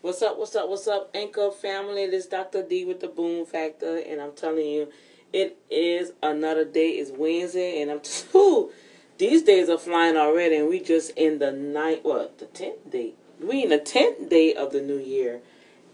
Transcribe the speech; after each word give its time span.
What's 0.00 0.22
up, 0.22 0.38
what's 0.38 0.54
up, 0.54 0.68
what's 0.68 0.86
up, 0.86 1.10
Anchor 1.12 1.50
family? 1.50 2.06
This 2.06 2.22
is 2.22 2.30
Dr. 2.30 2.62
D 2.62 2.84
with 2.84 3.00
the 3.00 3.08
Boom 3.08 3.44
Factor, 3.44 3.96
and 3.96 4.20
I'm 4.20 4.30
telling 4.30 4.64
you, 4.64 4.92
it 5.32 5.58
is 5.68 6.12
another 6.22 6.64
day. 6.64 6.90
It's 6.90 7.10
Wednesday, 7.10 7.82
and 7.82 7.90
I'm 7.90 7.98
just, 7.98 8.26
whew, 8.32 8.70
these 9.18 9.42
days 9.42 9.68
are 9.68 9.76
flying 9.76 10.16
already, 10.16 10.54
and 10.54 10.68
we 10.68 10.78
just 10.78 11.10
in 11.16 11.40
the 11.40 11.50
night, 11.50 12.04
what, 12.04 12.38
the 12.38 12.44
10th 12.44 12.92
day? 12.92 13.14
We 13.40 13.64
in 13.64 13.70
the 13.70 13.80
10th 13.80 14.30
day 14.30 14.54
of 14.54 14.70
the 14.70 14.80
new 14.80 14.98
year, 14.98 15.40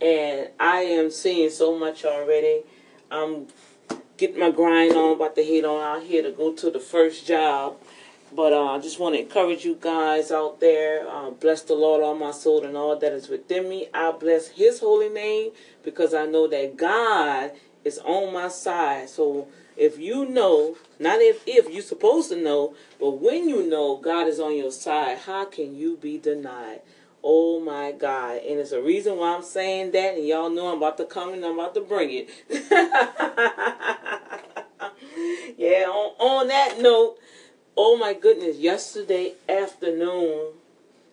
and 0.03 0.51
I 0.61 0.81
am 0.81 1.11
seeing 1.11 1.49
so 1.49 1.79
much 1.79 2.05
already. 2.05 2.61
I'm 3.11 3.47
getting 4.19 4.39
my 4.39 4.51
grind 4.51 4.93
on, 4.93 5.15
about 5.15 5.35
to 5.37 5.43
head 5.43 5.65
on 5.65 5.81
out 5.81 6.03
here 6.03 6.23
to 6.23 6.31
go 6.31 6.53
to 6.53 6.71
the 6.71 6.79
first 6.79 7.27
job 7.27 7.79
but 8.35 8.53
uh, 8.53 8.73
I 8.73 8.81
just 8.81 8.99
want 8.99 9.15
to 9.15 9.21
encourage 9.21 9.65
you 9.65 9.77
guys 9.81 10.31
out 10.31 10.61
there. 10.61 11.09
Uh, 11.09 11.31
bless 11.31 11.63
the 11.63 11.75
Lord, 11.75 12.03
all 12.03 12.15
my 12.15 12.33
soul, 12.33 12.65
and 12.65 12.77
all 12.77 12.99
that 12.99 13.13
is 13.13 13.29
within 13.29 13.69
me. 13.69 13.89
I 13.95 14.13
bless 14.13 14.49
His 14.49 14.81
holy 14.81 15.09
name 15.09 15.53
because 15.85 16.15
I 16.15 16.27
know 16.27 16.49
that 16.49 16.77
God 16.77 17.53
is 17.85 17.99
on 17.99 18.33
my 18.33 18.49
side. 18.49 19.09
So 19.09 19.49
if 19.77 19.99
you 19.99 20.27
know, 20.27 20.77
not 20.99 21.21
if 21.21 21.43
if 21.47 21.73
you're 21.73 21.83
supposed 21.83 22.31
to 22.31 22.37
know, 22.37 22.75
but 22.99 23.21
when 23.21 23.49
you 23.49 23.69
know 23.69 23.97
God 23.97 24.27
is 24.27 24.41
on 24.41 24.57
your 24.57 24.73
side, 24.73 25.19
how 25.19 25.45
can 25.45 25.77
you 25.77 25.97
be 25.97 26.19
denied? 26.19 26.81
Oh 27.23 27.61
my 27.61 27.93
God. 27.93 28.39
And 28.39 28.61
it's 28.61 28.73
a 28.73 28.83
reason 28.83 29.17
why 29.17 29.35
I'm 29.35 29.43
saying 29.43 29.93
that. 29.93 30.17
And 30.17 30.27
y'all 30.27 30.51
know 30.51 30.69
I'm 30.69 30.79
about 30.79 30.99
to 30.99 31.07
come 31.07 31.33
and 31.33 31.45
I'm 31.45 31.59
about 31.59 31.75
to 31.75 31.81
bring 31.81 32.11
it. 32.11 32.29
yeah, 35.57 35.85
on, 35.89 36.15
on 36.19 36.49
that 36.49 36.81
note, 36.81 37.17
oh 37.77 37.97
my 37.97 38.15
goodness, 38.15 38.59
yesterday 38.59 39.35
afternoon, 39.49 40.53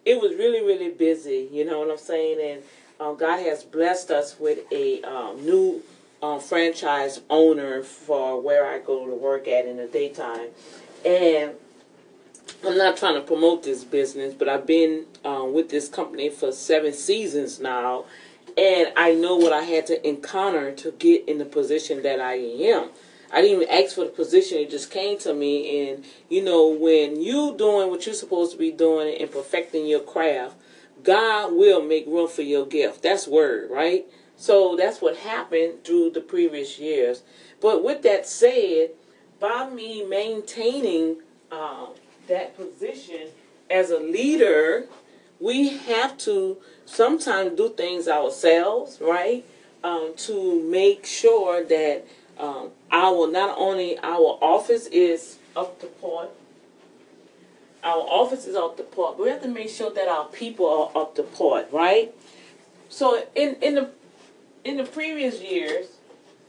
it 0.06 0.22
was 0.22 0.34
really, 0.36 0.62
really 0.62 0.90
busy. 0.90 1.50
You 1.52 1.66
know 1.66 1.80
what 1.80 1.90
I'm 1.90 1.98
saying? 1.98 2.40
And 2.42 2.64
um, 3.00 3.18
God 3.18 3.40
has 3.40 3.64
blessed 3.64 4.12
us 4.12 4.40
with 4.40 4.60
a 4.72 5.02
um, 5.04 5.44
new 5.44 5.82
um, 6.22 6.40
franchise 6.40 7.22
owner 7.30 7.84
for 7.84 8.42
where 8.42 8.68
I 8.68 8.80
go 8.80 9.06
to 9.08 9.16
work 9.16 9.48
at 9.48 9.66
in 9.66 9.78
the 9.78 9.88
daytime. 9.88 10.50
And 11.06 11.54
I'm 12.66 12.78
not 12.78 12.98
trying 12.98 13.16
to 13.16 13.22
promote 13.22 13.64
this 13.64 13.84
business, 13.84 14.34
but 14.34 14.48
I've 14.48 14.68
been 14.68 15.06
um, 15.26 15.54
with 15.54 15.70
this 15.70 15.90
company 15.90 16.30
for 16.30 16.52
seven 16.52 16.94
seasons 16.94 17.60
now. 17.60 18.06
And 18.58 18.92
I 18.96 19.14
know 19.14 19.36
what 19.38 19.54
I 19.54 19.64
had 19.64 19.88
to 19.88 20.08
encounter 20.08 20.72
to 20.74 20.92
get 20.92 21.28
in 21.28 21.38
the 21.38 21.46
position 21.46 22.04
that 22.04 22.20
I 22.20 22.36
am. 22.36 22.90
I 23.32 23.42
didn't 23.42 23.62
even 23.62 23.70
ask 23.70 23.96
for 23.96 24.04
the 24.04 24.12
position. 24.12 24.58
It 24.58 24.70
just 24.70 24.92
came 24.92 25.18
to 25.20 25.34
me. 25.34 25.90
And, 25.90 26.06
you 26.30 26.44
know, 26.44 26.68
when 26.68 27.22
you 27.22 27.56
doing 27.58 27.90
what 27.90 28.06
you're 28.06 28.16
supposed 28.16 28.52
to 28.52 28.58
be 28.58 28.72
doing 28.72 29.16
and 29.20 29.32
perfecting 29.32 29.86
your 29.88 30.02
craft, 30.02 30.56
God 31.04 31.54
will 31.54 31.82
make 31.82 32.06
room 32.06 32.28
for 32.28 32.42
your 32.42 32.66
gift. 32.66 33.02
That's 33.02 33.28
word, 33.28 33.72
right? 33.72 34.06
So 34.38 34.76
that's 34.76 35.02
what 35.02 35.18
happened 35.18 35.84
through 35.84 36.12
the 36.12 36.22
previous 36.22 36.80
years. 36.80 37.24
But 37.62 37.84
with 37.84 38.02
that 38.04 38.28
said, 38.28 38.92
by 39.40 39.70
me 39.70 40.04
maintaining 40.04 41.18
uh, 41.52 41.88
that 42.28 42.56
position 42.58 43.30
as 43.70 43.92
a 43.92 44.00
leader, 44.00 44.86
we 45.40 45.78
have 45.78 46.18
to 46.20 46.58
sometimes 46.86 47.58
do 47.58 47.70
things 47.70 48.08
ourselves, 48.08 49.00
right? 49.02 49.46
Um, 49.84 50.14
to 50.18 50.62
make 50.70 51.06
sure 51.06 51.64
that 51.64 52.06
um, 52.38 52.70
our 52.92 53.32
not 53.32 53.58
only 53.58 53.98
our 54.00 54.38
office 54.42 54.88
is 54.88 55.38
up 55.56 55.80
to 55.82 55.88
par, 55.88 56.28
our 57.84 58.02
office 58.02 58.46
is 58.46 58.56
up 58.56 58.78
to 58.78 58.84
par, 58.84 59.14
but 59.18 59.24
we 59.24 59.30
have 59.30 59.42
to 59.42 59.48
make 59.48 59.70
sure 59.70 59.92
that 59.92 60.08
our 60.08 60.26
people 60.26 60.68
are 60.68 61.02
up 61.02 61.16
to 61.16 61.24
par, 61.24 61.66
right? 61.72 62.14
So 62.90 63.26
in 63.36 63.56
in 63.62 63.76
the 63.76 63.90
in 64.64 64.78
the 64.78 64.84
previous 64.84 65.42
years, 65.42 65.88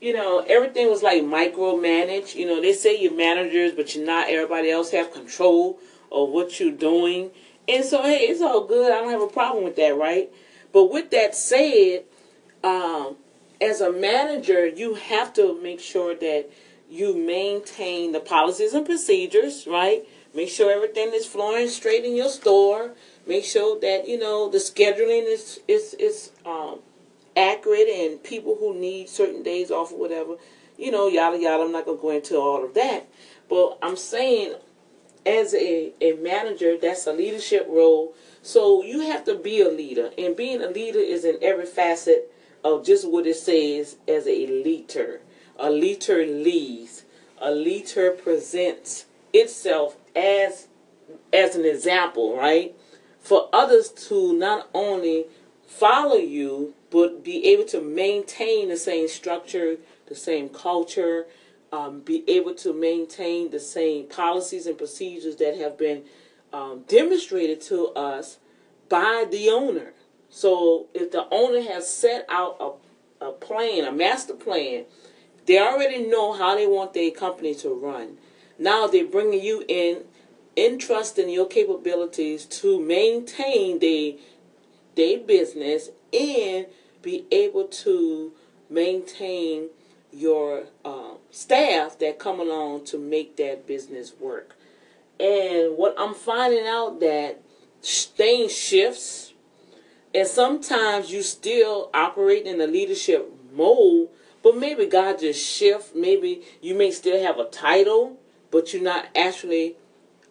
you 0.01 0.13
know, 0.13 0.45
everything 0.49 0.91
was 0.91 1.03
like 1.03 1.23
micromanaged. 1.23 2.35
You 2.35 2.47
know, 2.47 2.61
they 2.61 2.73
say 2.73 3.01
you're 3.01 3.15
managers, 3.15 3.73
but 3.73 3.95
you're 3.95 4.05
not. 4.05 4.29
Everybody 4.29 4.71
else 4.71 4.91
have 4.91 5.13
control 5.13 5.79
of 6.11 6.31
what 6.31 6.59
you're 6.61 6.73
doing. 6.73 7.31
And 7.69 7.85
so, 7.85 8.03
hey, 8.03 8.19
it's 8.19 8.43
all 8.43 8.67
good. 8.67 8.93
I 8.93 8.97
don't 8.97 9.11
have 9.11 9.23
a 9.23 9.29
problem 9.29 9.65
with 9.65 9.77
that, 9.77 9.97
right? 9.97 10.29
But 10.73 10.87
with 10.91 11.11
that 11.11 11.35
said, 11.35 12.03
um, 12.65 13.17
as 13.63 13.81
a 13.81 13.93
manager, 13.93 14.67
you 14.67 14.95
have 14.95 15.33
to 15.35 15.59
make 15.63 15.79
sure 15.79 16.17
that 16.17 16.51
you 16.91 17.17
maintain 17.17 18.11
the 18.11 18.21
policies 18.21 18.75
and 18.75 18.85
procedures, 18.85 19.67
right? 19.69 20.05
Make 20.35 20.49
sure 20.49 20.73
everything 20.73 21.13
is 21.15 21.27
flowing 21.27 21.69
straight 21.69 22.05
in 22.05 22.17
your 22.17 22.29
store. 22.29 22.91
Make 23.27 23.45
sure 23.45 23.79
that 23.81 24.09
you 24.09 24.19
know 24.19 24.51
the 24.51 24.59
scheduling 24.59 25.25
is 25.33 25.61
is 25.69 25.95
is 25.95 26.33
um, 26.45 26.81
accurate 27.37 27.89
and 27.89 28.23
people 28.23 28.57
who 28.59 28.75
need 28.75 29.09
certain 29.09 29.45
days 29.45 29.71
off 29.71 29.93
or 29.93 29.99
whatever, 30.01 30.37
you 30.77 30.91
know, 30.91 31.07
yada 31.07 31.39
yada. 31.39 31.63
I'm 31.63 31.73
not 31.73 31.87
gonna 31.87 31.99
go 31.99 32.11
into 32.11 32.37
all 32.37 32.65
of 32.65 32.75
that, 32.75 33.09
but 33.49 33.79
I'm 33.81 33.97
saying 33.97 34.55
as 35.25 35.55
a, 35.55 35.93
a 36.01 36.15
manager, 36.15 36.77
that's 36.77 37.07
a 37.07 37.13
leadership 37.13 37.67
role. 37.71 38.15
So 38.43 38.83
you 38.83 39.01
have 39.03 39.25
to 39.27 39.37
be 39.37 39.61
a 39.61 39.69
leader, 39.69 40.11
and 40.19 40.35
being 40.35 40.63
a 40.63 40.69
leader 40.69 40.99
is 40.99 41.25
in 41.25 41.39
every 41.41 41.67
facet 41.67 42.32
of 42.65 42.85
just 42.85 43.09
what 43.09 43.27
it 43.27 43.37
says 43.37 43.97
as 44.07 44.27
a 44.27 44.47
leader. 44.47 45.21
A 45.59 45.71
leader 45.71 46.25
leads. 46.27 47.05
A 47.39 47.51
leader 47.51 48.11
presents 48.11 49.07
itself 49.33 49.97
as 50.15 50.69
as 51.33 51.57
an 51.57 51.65
example, 51.65 52.37
right? 52.37 52.75
For 53.21 53.49
others 53.53 53.91
to 54.09 54.33
not 54.33 54.69
only 54.73 55.27
follow 55.67 56.17
you, 56.17 56.75
but 56.91 57.25
be 57.25 57.47
able 57.47 57.65
to 57.65 57.81
maintain 57.81 58.69
the 58.69 58.77
same 58.77 59.09
structure, 59.09 59.77
the 60.07 60.15
same 60.15 60.49
culture, 60.49 61.27
um, 61.73 62.01
be 62.01 62.23
able 62.29 62.55
to 62.57 62.73
maintain 62.73 63.51
the 63.51 63.61
same 63.61 64.07
policies 64.07 64.67
and 64.67 64.77
procedures 64.77 65.37
that 65.37 65.57
have 65.57 65.79
been 65.79 66.05
um, 66.53 66.85
demonstrated 66.87 67.61
to 67.63 67.89
us 67.89 68.39
by 68.89 69.25
the 69.31 69.49
owner. 69.49 69.95
So 70.35 70.87
if 70.95 71.11
the 71.11 71.27
owner 71.31 71.61
has 71.61 71.93
set 71.93 72.25
out 72.31 72.57
a, 72.59 73.27
a 73.27 73.33
plan, 73.33 73.85
a 73.85 73.93
master 73.93 74.33
plan, 74.33 74.87
they 75.45 75.59
already 75.59 76.07
know 76.07 76.33
how 76.33 76.55
they 76.55 76.67
want 76.67 76.95
their 76.95 77.11
company 77.11 77.55
to 77.57 77.69
run. 77.69 78.17
Now 78.59 78.87
they're 78.87 79.07
bringing 79.07 79.43
you 79.43 79.63
in, 79.69 80.05
entrusting 80.57 81.29
your 81.29 81.47
capabilities 81.47 82.47
to 82.47 82.81
maintain 82.81 83.79
the 83.79 84.19
their 84.95 85.19
business 85.19 85.91
and 86.13 86.67
be 87.03 87.27
able 87.31 87.67
to 87.67 88.33
maintain 88.71 89.69
your 90.13 90.65
um, 90.85 91.19
staff 91.31 91.99
that 91.99 92.19
come 92.19 92.41
along 92.41 92.87
to 92.87 92.99
make 92.99 93.37
that 93.37 93.67
business 93.67 94.15
work. 94.19 94.57
And 95.21 95.77
what 95.77 95.95
I'm 95.99 96.15
finding 96.15 96.67
out 96.67 97.01
that 97.01 97.43
things 97.83 98.57
shifts 98.57 99.32
and 100.15 100.29
sometimes 100.29 101.11
you 101.11 101.23
still 101.23 101.91
operate 101.95 102.47
in 102.47 102.59
the 102.59 102.67
leadership 102.67 103.33
mode, 103.53 104.09
but 104.43 104.57
maybe 104.57 104.87
God 104.87 105.21
just 105.21 105.45
shift. 105.45 105.95
Maybe 105.95 106.43
you 106.61 106.75
may 106.75 106.91
still 106.91 107.23
have 107.23 107.39
a 107.39 107.45
title, 107.47 108.19
but 108.51 108.73
you're 108.73 108.83
not 108.83 109.07
actually 109.17 109.77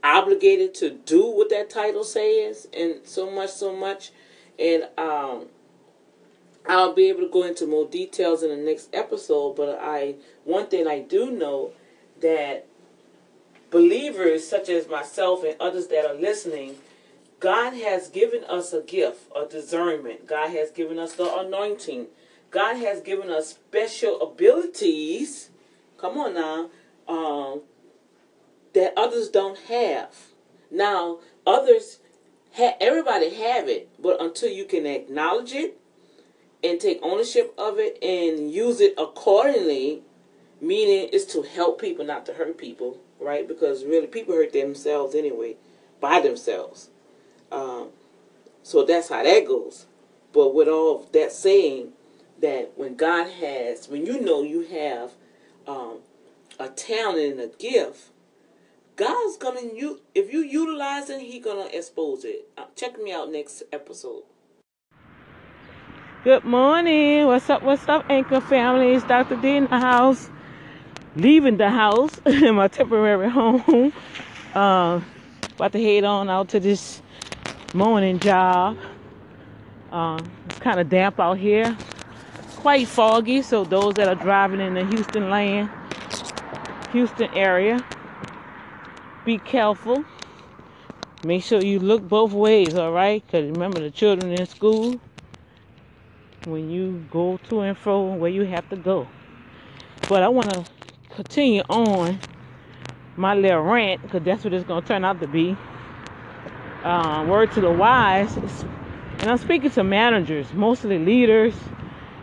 obligated 0.03 0.73
to 0.75 0.89
do 0.89 1.25
what 1.25 1.49
that 1.49 1.69
title 1.69 2.03
says, 2.03 2.67
and 2.73 3.01
so 3.03 3.29
much, 3.29 3.51
so 3.51 3.75
much. 3.75 4.11
And 4.59 4.87
um, 4.97 5.47
I'll 6.67 6.93
be 6.93 7.09
able 7.09 7.21
to 7.21 7.29
go 7.29 7.43
into 7.43 7.65
more 7.65 7.85
details 7.87 8.43
in 8.43 8.49
the 8.49 8.57
next 8.57 8.89
episode. 8.93 9.55
But 9.55 9.79
I, 9.81 10.15
one 10.43 10.67
thing 10.67 10.87
I 10.87 10.99
do 10.99 11.31
know 11.31 11.71
that 12.21 12.67
believers 13.71 14.47
such 14.47 14.69
as 14.69 14.87
myself 14.87 15.43
and 15.43 15.55
others 15.59 15.87
that 15.87 16.05
are 16.05 16.13
listening 16.13 16.75
God 17.41 17.73
has 17.73 18.07
given 18.07 18.43
us 18.43 18.71
a 18.71 18.81
gift, 18.81 19.23
a 19.35 19.47
discernment. 19.47 20.27
God 20.27 20.51
has 20.51 20.69
given 20.69 20.99
us 20.99 21.15
the 21.15 21.39
anointing. 21.39 22.05
God 22.51 22.77
has 22.77 23.01
given 23.01 23.31
us 23.31 23.49
special 23.49 24.21
abilities. 24.21 25.49
Come 25.97 26.19
on 26.19 26.35
now. 26.35 26.69
Um, 27.07 27.61
that 28.73 28.93
others 28.95 29.27
don't 29.27 29.57
have. 29.57 30.15
Now, 30.69 31.17
others, 31.45 31.97
ha- 32.53 32.77
everybody 32.79 33.33
have 33.33 33.67
it, 33.67 33.89
but 33.99 34.21
until 34.21 34.51
you 34.51 34.65
can 34.65 34.85
acknowledge 34.85 35.53
it 35.53 35.79
and 36.63 36.79
take 36.79 36.99
ownership 37.01 37.55
of 37.57 37.79
it 37.79 37.97
and 38.03 38.51
use 38.51 38.79
it 38.79 38.93
accordingly, 38.99 40.03
meaning 40.61 41.09
is 41.09 41.25
to 41.25 41.41
help 41.41 41.81
people, 41.81 42.05
not 42.05 42.23
to 42.27 42.33
hurt 42.33 42.59
people, 42.59 42.99
right? 43.19 43.47
Because 43.47 43.83
really, 43.83 44.05
people 44.05 44.35
hurt 44.35 44.53
themselves 44.53 45.15
anyway, 45.15 45.55
by 45.99 46.21
themselves. 46.21 46.90
Um, 47.51 47.89
so 48.63 48.85
that's 48.85 49.09
how 49.09 49.23
that 49.23 49.47
goes. 49.47 49.85
But 50.33 50.55
with 50.55 50.67
all 50.67 51.09
that 51.11 51.31
saying, 51.31 51.93
that 52.41 52.71
when 52.75 52.95
God 52.95 53.29
has, 53.29 53.87
when 53.87 54.05
you 54.05 54.19
know 54.19 54.43
you 54.43 54.61
have 54.61 55.11
um, 55.67 55.99
a 56.59 56.67
talent 56.69 57.33
and 57.33 57.41
a 57.41 57.47
gift, 57.47 58.09
God's 58.95 59.37
gonna 59.37 59.61
you 59.61 60.01
if 60.13 60.31
you 60.31 60.41
utilize 60.41 61.09
it, 61.09 61.21
He 61.21 61.39
gonna 61.39 61.69
expose 61.71 62.25
it. 62.25 62.49
Uh, 62.57 62.65
check 62.75 63.01
me 63.01 63.13
out 63.13 63.31
next 63.31 63.63
episode. 63.71 64.23
Good 66.23 66.43
morning. 66.43 67.25
What's 67.25 67.49
up? 67.49 67.63
What's 67.63 67.87
up, 67.87 68.05
Anchor 68.09 68.41
family? 68.41 68.93
It's 68.93 69.05
Dr. 69.05 69.37
D 69.37 69.55
in 69.55 69.63
the 69.65 69.79
house. 69.79 70.29
Leaving 71.15 71.57
the 71.57 71.69
house 71.69 72.21
in 72.25 72.55
my 72.55 72.67
temporary 72.67 73.29
home. 73.29 73.93
Uh, 74.53 75.01
about 75.55 75.71
to 75.71 75.81
head 75.81 76.03
on 76.03 76.29
out 76.29 76.49
to 76.49 76.59
this 76.59 77.01
morning 77.73 78.19
job. 78.19 78.77
Uh, 79.91 80.19
it's 80.45 80.59
kind 80.59 80.79
of 80.79 80.89
damp 80.89 81.19
out 81.19 81.37
here. 81.37 81.77
Quite 82.57 82.87
foggy, 82.87 83.41
so 83.41 83.63
those 83.63 83.93
that 83.95 84.07
are 84.07 84.15
driving 84.15 84.59
in 84.59 84.73
the 84.73 84.85
Houston 84.85 85.29
land, 85.29 85.69
Houston 86.91 87.33
area, 87.33 87.83
be 89.25 89.37
careful. 89.37 90.03
Make 91.23 91.43
sure 91.43 91.63
you 91.63 91.79
look 91.79 92.07
both 92.07 92.33
ways, 92.33 92.75
all 92.75 92.91
right? 92.91 93.23
Because 93.25 93.49
remember 93.51 93.79
the 93.79 93.91
children 93.91 94.33
in 94.33 94.45
school 94.47 94.99
when 96.45 96.69
you 96.69 97.05
go 97.09 97.39
to 97.49 97.61
and 97.61 97.77
fro 97.77 98.13
where 98.15 98.31
you 98.31 98.43
have 98.43 98.67
to 98.69 98.75
go. 98.75 99.07
But 100.09 100.23
I 100.23 100.27
want 100.27 100.51
to 100.53 100.65
continue 101.09 101.61
on 101.69 102.19
my 103.15 103.33
little 103.33 103.61
rant 103.61 104.01
because 104.01 104.23
that's 104.23 104.43
what 104.43 104.53
it's 104.53 104.65
going 104.65 104.81
to 104.81 104.87
turn 104.87 105.05
out 105.05 105.21
to 105.21 105.27
be. 105.27 105.55
Uh, 106.83 107.23
word 107.27 107.51
to 107.51 107.61
the 107.61 107.71
wise, 107.71 108.35
and 109.19 109.29
I'm 109.29 109.37
speaking 109.37 109.69
to 109.71 109.83
managers, 109.83 110.51
mostly 110.51 110.97
leaders. 110.97 111.53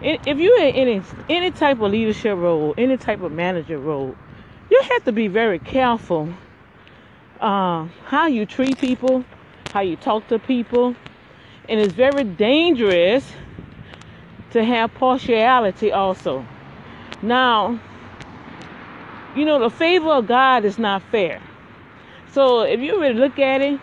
If 0.03 0.39
you're 0.39 0.61
in 0.61 0.75
any, 0.75 1.03
any 1.29 1.51
type 1.53 1.81
of 1.81 1.93
leadership 1.93 2.37
role, 2.37 2.75
any 2.77 2.97
type 2.97 3.21
of 3.23 3.31
manager 3.31 3.79
role, 3.79 4.17
you 4.69 4.83
have 4.83 5.05
to 5.05 5.13
be 5.13 5.29
very 5.29 5.61
careful 5.61 6.29
uh, 7.41 7.87
how 8.07 8.27
you 8.27 8.47
treat 8.47 8.79
people, 8.79 9.25
how 9.73 9.81
you 9.81 9.95
talk 9.95 10.27
to 10.27 10.41
people, 10.41 10.97
and 11.69 11.79
it's 11.79 11.93
very 11.93 12.25
dangerous 12.25 13.31
to 14.51 14.65
have 14.65 14.93
partiality 14.95 15.93
also. 15.93 16.45
Now, 17.23 17.79
you 19.37 19.45
know, 19.45 19.61
the 19.61 19.71
favor 19.71 20.11
of 20.11 20.27
God 20.27 20.65
is 20.65 20.79
not 20.79 21.03
fair. 21.13 21.41
So 22.33 22.63
if 22.63 22.81
you 22.81 23.01
really 23.01 23.15
look 23.15 23.39
at 23.39 23.61
it, 23.61 23.81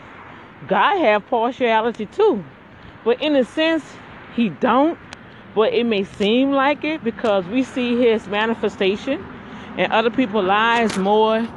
God 0.67 0.97
have 0.99 1.27
partiality 1.27 2.05
too. 2.07 2.43
But 3.03 3.21
in 3.21 3.35
a 3.35 3.43
sense, 3.45 3.83
he 4.35 4.49
don't. 4.49 4.97
But 5.53 5.73
it 5.73 5.85
may 5.85 6.03
seem 6.03 6.51
like 6.51 6.83
it 6.83 7.03
because 7.03 7.45
we 7.45 7.63
see 7.63 7.97
his 8.01 8.27
manifestation 8.27 9.25
in 9.77 9.91
other 9.91 10.09
people's 10.09 10.45
lives 10.45 10.97
more 10.97 11.47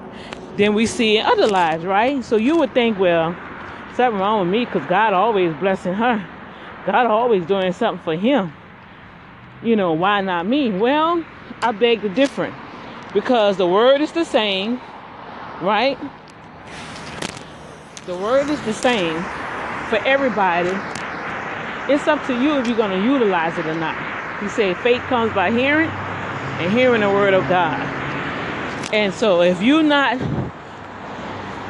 than 0.56 0.74
we 0.74 0.86
see 0.86 1.18
in 1.18 1.26
other 1.26 1.46
lives, 1.46 1.84
right? 1.84 2.24
So 2.24 2.36
you 2.36 2.56
would 2.58 2.74
think, 2.74 2.98
well, 2.98 3.36
something 3.94 4.20
wrong 4.20 4.40
with 4.40 4.50
me 4.50 4.64
because 4.64 4.86
God 4.86 5.12
always 5.14 5.54
blessing 5.56 5.94
her. 5.94 6.24
God 6.86 7.06
always 7.06 7.44
doing 7.46 7.72
something 7.72 8.02
for 8.04 8.14
him 8.14 8.52
you 9.62 9.76
know, 9.76 9.92
why 9.92 10.20
not 10.20 10.46
me? 10.46 10.70
Well, 10.70 11.24
I 11.62 11.72
beg 11.72 12.02
to 12.02 12.08
differ 12.08 12.54
because 13.12 13.56
the 13.56 13.66
word 13.66 14.00
is 14.00 14.12
the 14.12 14.24
same, 14.24 14.80
right? 15.60 15.98
The 18.08 18.16
word 18.16 18.48
is 18.48 18.58
the 18.62 18.72
same 18.72 19.22
for 19.90 19.96
everybody. 20.06 20.70
It's 21.92 22.08
up 22.08 22.26
to 22.28 22.42
you 22.42 22.58
if 22.58 22.66
you're 22.66 22.74
going 22.74 22.98
to 22.98 23.06
utilize 23.06 23.58
it 23.58 23.66
or 23.66 23.74
not. 23.74 24.40
He 24.40 24.48
said 24.48 24.78
faith 24.78 25.02
comes 25.02 25.30
by 25.34 25.50
hearing 25.50 25.90
and 25.90 26.72
hearing 26.72 27.02
the 27.02 27.10
word 27.10 27.34
of 27.34 27.46
God. 27.50 27.78
And 28.94 29.12
so 29.12 29.42
if 29.42 29.60
you're 29.60 29.82
not 29.82 30.18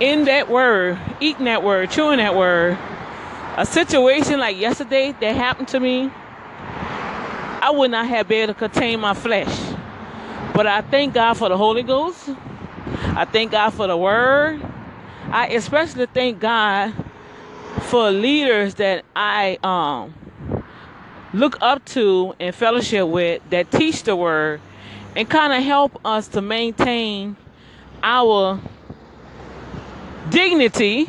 in 0.00 0.26
that 0.26 0.49
word, 0.49 1.00
eating 1.19 1.46
that 1.46 1.64
word, 1.64 1.90
chewing 1.90 2.19
that 2.19 2.37
word, 2.37 2.79
a 3.56 3.67
situation 3.67 4.38
like 4.38 4.56
yesterday 4.56 5.17
that 5.20 5.35
happened 5.35 5.67
to 5.67 5.81
me, 5.81 6.08
I 7.61 7.73
would 7.75 7.90
not 7.90 8.06
have 8.06 8.29
been 8.29 8.44
able 8.44 8.55
to 8.55 8.61
contain 8.61 9.00
my 9.00 9.14
flesh. 9.14 9.75
But 10.55 10.69
I 10.69 10.82
thank 10.82 11.14
God 11.14 11.35
for 11.35 11.49
the 11.49 11.56
Holy 11.56 11.82
Ghost. 11.82 12.29
I 13.17 13.25
thank 13.25 13.50
God 13.50 13.70
for 13.70 13.88
the 13.88 13.96
Word. 13.96 14.68
I 15.30 15.48
especially 15.48 16.06
thank 16.06 16.40
God 16.40 16.94
for 17.82 18.10
leaders 18.10 18.75
that 18.76 19.04
I 19.14 19.58
um, 19.62 20.14
look 21.32 21.58
up 21.60 21.84
to 21.86 22.34
and 22.40 22.54
fellowship 22.54 23.06
with 23.08 23.42
that 23.50 23.70
teach 23.70 24.02
the 24.02 24.16
Word 24.16 24.60
and 25.14 25.28
kind 25.28 25.52
of 25.52 25.62
help 25.62 26.00
us 26.04 26.28
to 26.28 26.40
maintain 26.42 27.36
our 28.02 28.60
dignity. 30.30 31.06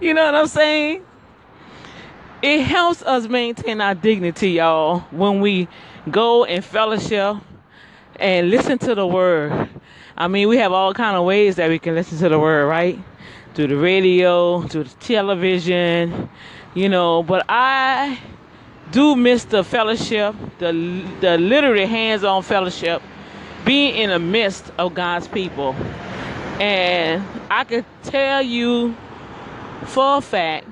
you 0.00 0.14
know 0.14 0.24
what 0.24 0.34
I'm 0.34 0.46
saying? 0.46 1.04
it 2.42 2.62
helps 2.62 3.02
us 3.02 3.28
maintain 3.28 3.80
our 3.80 3.94
dignity, 3.94 4.52
y'all, 4.52 5.00
when 5.10 5.40
we 5.40 5.68
go 6.10 6.44
and 6.44 6.64
fellowship 6.64 7.36
and 8.16 8.50
listen 8.50 8.78
to 8.78 8.94
the 8.94 9.06
word. 9.06 9.68
I 10.20 10.28
mean, 10.28 10.48
we 10.48 10.58
have 10.58 10.70
all 10.70 10.92
kind 10.92 11.16
of 11.16 11.24
ways 11.24 11.56
that 11.56 11.70
we 11.70 11.78
can 11.78 11.94
listen 11.94 12.18
to 12.18 12.28
the 12.28 12.38
word, 12.38 12.66
right? 12.66 12.98
Through 13.54 13.68
the 13.68 13.76
radio, 13.76 14.60
through 14.60 14.84
the 14.84 14.94
television, 14.96 16.28
you 16.74 16.90
know. 16.90 17.22
But 17.22 17.46
I 17.48 18.18
do 18.90 19.16
miss 19.16 19.44
the 19.44 19.64
fellowship, 19.64 20.34
the 20.58 20.72
the 21.22 21.38
literally 21.38 21.86
hands-on 21.86 22.42
fellowship, 22.42 23.00
being 23.64 23.94
in 23.96 24.10
the 24.10 24.18
midst 24.18 24.70
of 24.76 24.92
God's 24.92 25.26
people. 25.26 25.74
And 26.60 27.24
I 27.50 27.64
can 27.64 27.86
tell 28.02 28.42
you 28.42 28.94
for 29.86 30.18
a 30.18 30.20
fact 30.20 30.66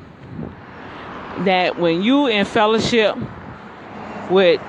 that 1.46 1.78
when 1.78 2.02
you 2.02 2.26
in 2.26 2.44
fellowship 2.44 3.16
with 4.28 4.60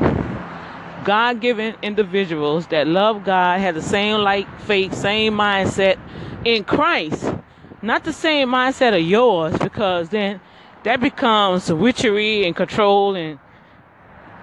God 1.03 1.41
given 1.41 1.75
individuals 1.81 2.67
that 2.67 2.87
love 2.87 3.23
God, 3.23 3.59
have 3.59 3.75
the 3.75 3.81
same 3.81 4.21
like 4.21 4.47
faith, 4.61 4.93
same 4.93 5.33
mindset 5.33 5.97
in 6.45 6.63
Christ, 6.63 7.33
not 7.81 8.03
the 8.03 8.13
same 8.13 8.49
mindset 8.49 8.97
of 8.97 9.05
yours, 9.05 9.57
because 9.57 10.09
then 10.09 10.41
that 10.83 10.99
becomes 10.99 11.71
witchery 11.71 12.45
and 12.45 12.55
control 12.55 13.15
and 13.15 13.39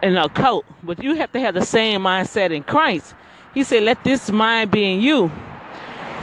and 0.02 0.18
a 0.18 0.28
cult. 0.28 0.64
But 0.82 1.02
you 1.02 1.14
have 1.16 1.32
to 1.32 1.40
have 1.40 1.54
the 1.54 1.64
same 1.64 2.02
mindset 2.02 2.50
in 2.50 2.62
Christ. 2.62 3.14
He 3.54 3.64
said, 3.64 3.82
Let 3.82 4.04
this 4.04 4.30
mind 4.30 4.70
be 4.70 4.84
in 4.92 5.00
you. 5.00 5.30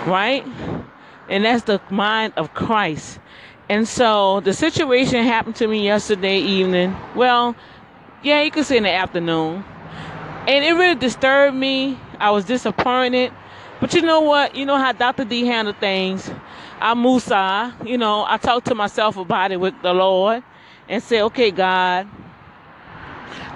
Right? 0.06 0.46
And 1.30 1.46
that's 1.46 1.64
the 1.64 1.82
mind 1.90 2.34
of 2.38 2.54
Christ. 2.54 3.20
And 3.70 3.88
so 3.88 4.42
the 4.42 4.54
situation 4.54 5.24
happened 5.24 5.56
to 5.58 5.68
me 5.68 5.84
yesterday 5.84 6.38
evening. 6.38 6.96
Well, 7.16 7.56
yeah, 8.22 8.42
you 8.42 8.52
could 8.52 8.66
say 8.66 8.78
in 8.78 8.84
the 8.84 8.92
afternoon. 8.92 9.64
And 10.48 10.66
it 10.66 10.74
really 10.74 10.96
disturbed 10.96 11.56
me. 11.56 11.98
I 12.20 12.32
was 12.32 12.46
disappointed. 12.46 13.32
But 13.80 13.94
you 13.94 14.02
know 14.02 14.22
what? 14.22 14.56
You 14.56 14.66
know 14.66 14.78
how 14.78 14.92
Dr. 14.92 15.26
D 15.26 15.46
handled 15.46 15.78
things. 15.78 16.30
I 16.80 16.94
Musa, 16.96 17.74
you 17.86 17.98
know, 17.98 18.26
I 18.28 18.38
talked 18.38 18.68
to 18.68 18.76
myself 18.76 19.16
about 19.16 19.52
it 19.52 19.60
with 19.60 19.74
the 19.82 19.94
Lord 19.94 20.44
and 20.90 21.02
said, 21.02 21.22
okay, 21.24 21.50
God, 21.50 22.08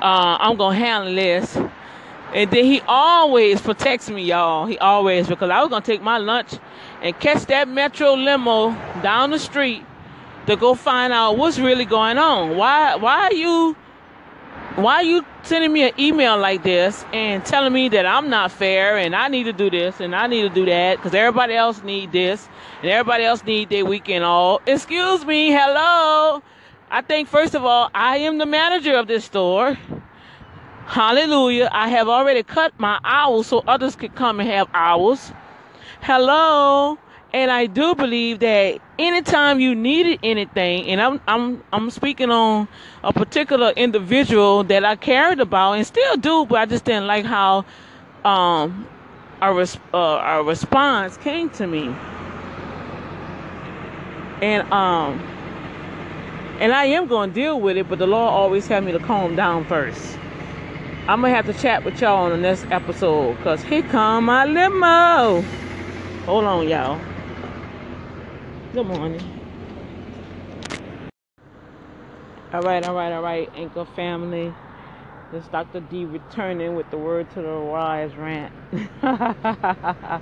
uh, 0.02 0.38
I'm 0.40 0.56
going 0.56 0.80
to 0.80 0.86
handle 0.86 1.14
this. 1.14 1.58
And 2.34 2.52
then 2.52 2.66
he 2.66 2.82
always 2.88 3.60
protects 3.62 4.10
me, 4.10 4.24
y'all. 4.24 4.66
He 4.66 4.78
always, 4.78 5.28
because 5.28 5.50
I 5.50 5.60
was 5.62 5.70
going 5.70 5.82
to 5.82 5.92
take 5.92 6.02
my 6.02 6.18
lunch 6.18 6.54
and 7.02 7.18
catch 7.20 7.46
that 7.48 7.68
metro 7.68 8.14
limo 8.14 8.72
down 9.02 9.32
the 9.32 9.40
street 9.40 9.84
to 10.46 10.56
go 10.56 10.74
find 10.74 11.12
out 11.12 11.38
what's 11.38 11.60
really 11.60 11.86
going 11.86 12.18
on. 12.18 12.56
Why 12.56 12.96
why 12.96 13.26
are 13.26 13.34
you 13.34 13.76
why 14.78 14.98
are 14.98 15.04
you 15.04 15.26
sending 15.42 15.74
me 15.74 15.88
an 15.88 16.00
email 16.00 16.38
like 16.38 16.62
this 16.62 17.04
and 17.12 17.44
telling 17.44 17.74
me 17.74 17.90
that 17.90 18.06
I'm 18.06 18.30
not 18.30 18.52
fair 18.52 18.96
and 18.96 19.16
I 19.16 19.28
need 19.28 19.46
to 19.46 19.54
do 19.54 19.72
this 19.72 20.00
and 20.00 20.16
I 20.16 20.28
need 20.28 20.44
to 20.44 20.50
do 20.50 20.66
that 20.68 20.98
because 20.98 21.16
everybody 21.16 21.56
else 21.56 21.82
need 21.82 22.12
this 22.12 22.48
and 22.84 22.92
everybody 22.92 23.24
else 23.24 23.44
need 23.44 23.70
their 23.70 23.86
weekend 23.86 24.24
all. 24.24 24.62
Excuse 24.68 25.26
me, 25.26 25.50
hello. 25.50 26.44
I 26.92 27.02
think 27.02 27.28
first 27.28 27.56
of 27.56 27.66
all, 27.66 27.90
I 27.96 28.18
am 28.18 28.38
the 28.38 28.46
manager 28.46 28.96
of 28.96 29.08
this 29.08 29.26
store. 29.26 29.76
Hallelujah. 30.86 31.70
I 31.72 31.90
have 31.90 32.08
already 32.08 32.44
cut 32.44 32.80
my 32.80 33.00
hours 33.04 33.48
so 33.48 33.64
others 33.68 33.96
could 33.96 34.14
come 34.14 34.40
and 34.40 34.48
have 34.48 34.70
hours. 34.76 35.32
Hello. 36.02 37.00
And 37.34 37.52
I 37.52 37.66
do 37.66 37.94
believe 37.94 38.40
that 38.40 38.80
anytime 38.98 39.60
you 39.60 39.76
needed 39.76 40.20
anything, 40.24 40.88
and 40.88 41.02
I'm 41.02 41.22
I'm 41.28 41.64
I'm 41.74 41.90
speaking 41.90 42.32
on 42.32 42.68
a 43.04 43.12
particular 43.12 43.72
individual 43.72 44.64
that 44.66 44.86
I 44.86 44.96
cared 44.96 45.40
about 45.40 45.74
and 45.74 45.86
still 45.86 46.16
do, 46.18 46.46
but 46.46 46.60
I 46.60 46.66
just 46.66 46.86
didn't 46.86 47.08
like 47.08 47.26
how 47.26 47.66
um 48.24 48.88
our 49.42 49.60
uh, 49.62 49.68
our 49.94 50.44
response 50.44 51.18
came 51.18 51.50
to 51.52 51.68
me. 51.68 51.94
And 54.42 54.72
um 54.72 55.22
and 56.60 56.74
I 56.74 56.86
am 56.86 57.08
going 57.08 57.30
to 57.30 57.36
deal 57.36 57.62
with 57.62 57.78
it, 57.78 57.88
but 57.88 58.00
the 58.00 58.08
Lord 58.08 58.32
always 58.32 58.68
had 58.68 58.84
me 58.84 58.92
to 58.92 59.00
calm 59.00 59.36
down 59.36 59.66
first. 59.66 60.18
I'm 61.08 61.22
gonna 61.22 61.34
have 61.34 61.46
to 61.46 61.54
chat 61.54 61.86
with 61.86 62.02
y'all 62.02 62.26
on 62.26 62.32
the 62.32 62.38
next 62.38 62.66
episode, 62.70 63.38
cause 63.42 63.64
here 63.64 63.84
come 63.84 64.26
my 64.26 64.44
limo. 64.46 65.42
Hold 66.26 66.44
on, 66.44 66.68
y'all. 66.68 67.00
Good 68.78 68.86
morning. 68.86 69.24
All 72.54 72.62
right, 72.62 72.86
all 72.86 72.94
right, 72.94 73.12
all 73.12 73.24
right, 73.24 73.50
Anchor 73.56 73.88
family. 73.96 74.54
This 75.32 75.46
is 75.46 75.50
Dr. 75.50 75.80
D 75.80 76.06
returning 76.06 76.76
with 76.76 76.88
the 76.92 76.98
word 77.00 77.28
to 77.34 77.42
the 77.42 77.60
wise 77.60 78.14
rant 78.16 78.54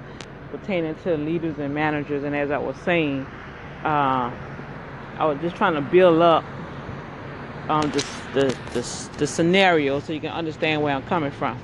pertaining 0.51 0.95
to 1.03 1.17
leaders 1.17 1.59
and 1.59 1.75
managers. 1.75 2.23
And 2.23 2.33
as 2.33 2.49
I 2.49 2.57
was 2.57 2.77
saying, 2.77 3.23
uh, 3.83 4.31
I 5.17 5.25
was 5.25 5.37
just 5.41 5.57
trying 5.57 5.73
to 5.73 5.81
build 5.81 6.21
up 6.21 6.45
um, 7.67 7.91
the, 7.91 8.05
the, 8.33 8.57
the, 8.73 9.09
the 9.17 9.27
scenario 9.27 9.99
so 9.99 10.13
you 10.13 10.21
can 10.21 10.31
understand 10.31 10.81
where 10.81 10.95
I'm 10.95 11.03
coming 11.03 11.31
from. 11.31 11.59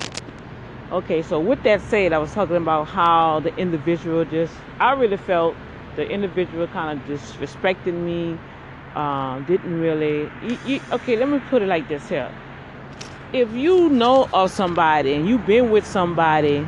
Okay, 0.90 1.22
so 1.22 1.40
with 1.40 1.62
that 1.62 1.80
said, 1.80 2.12
I 2.12 2.18
was 2.18 2.34
talking 2.34 2.56
about 2.56 2.86
how 2.86 3.40
the 3.40 3.56
individual 3.56 4.26
just, 4.26 4.52
I 4.78 4.92
really 4.92 5.16
felt 5.16 5.56
the 5.96 6.08
individual 6.08 6.66
kind 6.68 6.98
of 6.98 7.06
disrespected 7.06 7.94
me, 7.94 8.38
um, 8.94 9.44
didn't 9.44 9.80
really, 9.80 10.30
you, 10.42 10.58
you, 10.66 10.80
okay, 10.92 11.16
let 11.16 11.28
me 11.28 11.40
put 11.50 11.62
it 11.62 11.66
like 11.66 11.88
this 11.88 12.08
here. 12.08 12.30
If 13.32 13.50
you 13.52 13.88
know 13.88 14.28
of 14.32 14.50
somebody 14.50 15.14
and 15.14 15.26
you've 15.26 15.46
been 15.46 15.70
with 15.70 15.86
somebody 15.86 16.66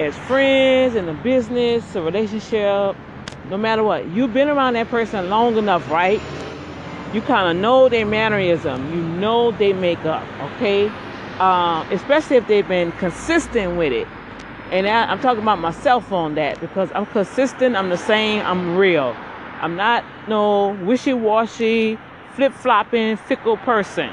as 0.00 0.16
friends 0.16 0.94
in 0.94 1.08
a 1.08 1.14
business, 1.14 1.94
a 1.94 2.02
relationship, 2.02 2.96
no 3.50 3.56
matter 3.56 3.82
what, 3.82 4.08
you've 4.08 4.32
been 4.32 4.48
around 4.48 4.74
that 4.74 4.88
person 4.88 5.28
long 5.28 5.56
enough, 5.56 5.90
right? 5.90 6.20
You 7.12 7.20
kind 7.22 7.56
of 7.56 7.60
know 7.60 7.88
their 7.88 8.06
mannerism, 8.06 8.92
you 8.94 9.02
know 9.02 9.50
they 9.52 9.72
make 9.72 10.04
up, 10.04 10.26
okay? 10.40 10.90
Uh, 11.38 11.84
especially 11.90 12.36
if 12.36 12.46
they've 12.46 12.66
been 12.66 12.92
consistent 12.92 13.76
with 13.76 13.92
it. 13.92 14.08
And 14.70 14.86
I, 14.88 15.04
I'm 15.04 15.20
talking 15.20 15.42
about 15.42 15.58
myself 15.58 16.12
on 16.12 16.34
that 16.36 16.60
because 16.60 16.90
I'm 16.94 17.06
consistent, 17.06 17.76
I'm 17.76 17.90
the 17.90 17.98
same, 17.98 18.44
I'm 18.44 18.76
real. 18.76 19.16
I'm 19.60 19.76
not 19.76 20.04
no 20.28 20.70
wishy-washy, 20.84 21.98
flip-flopping, 22.34 23.16
fickle 23.16 23.56
person. 23.58 24.10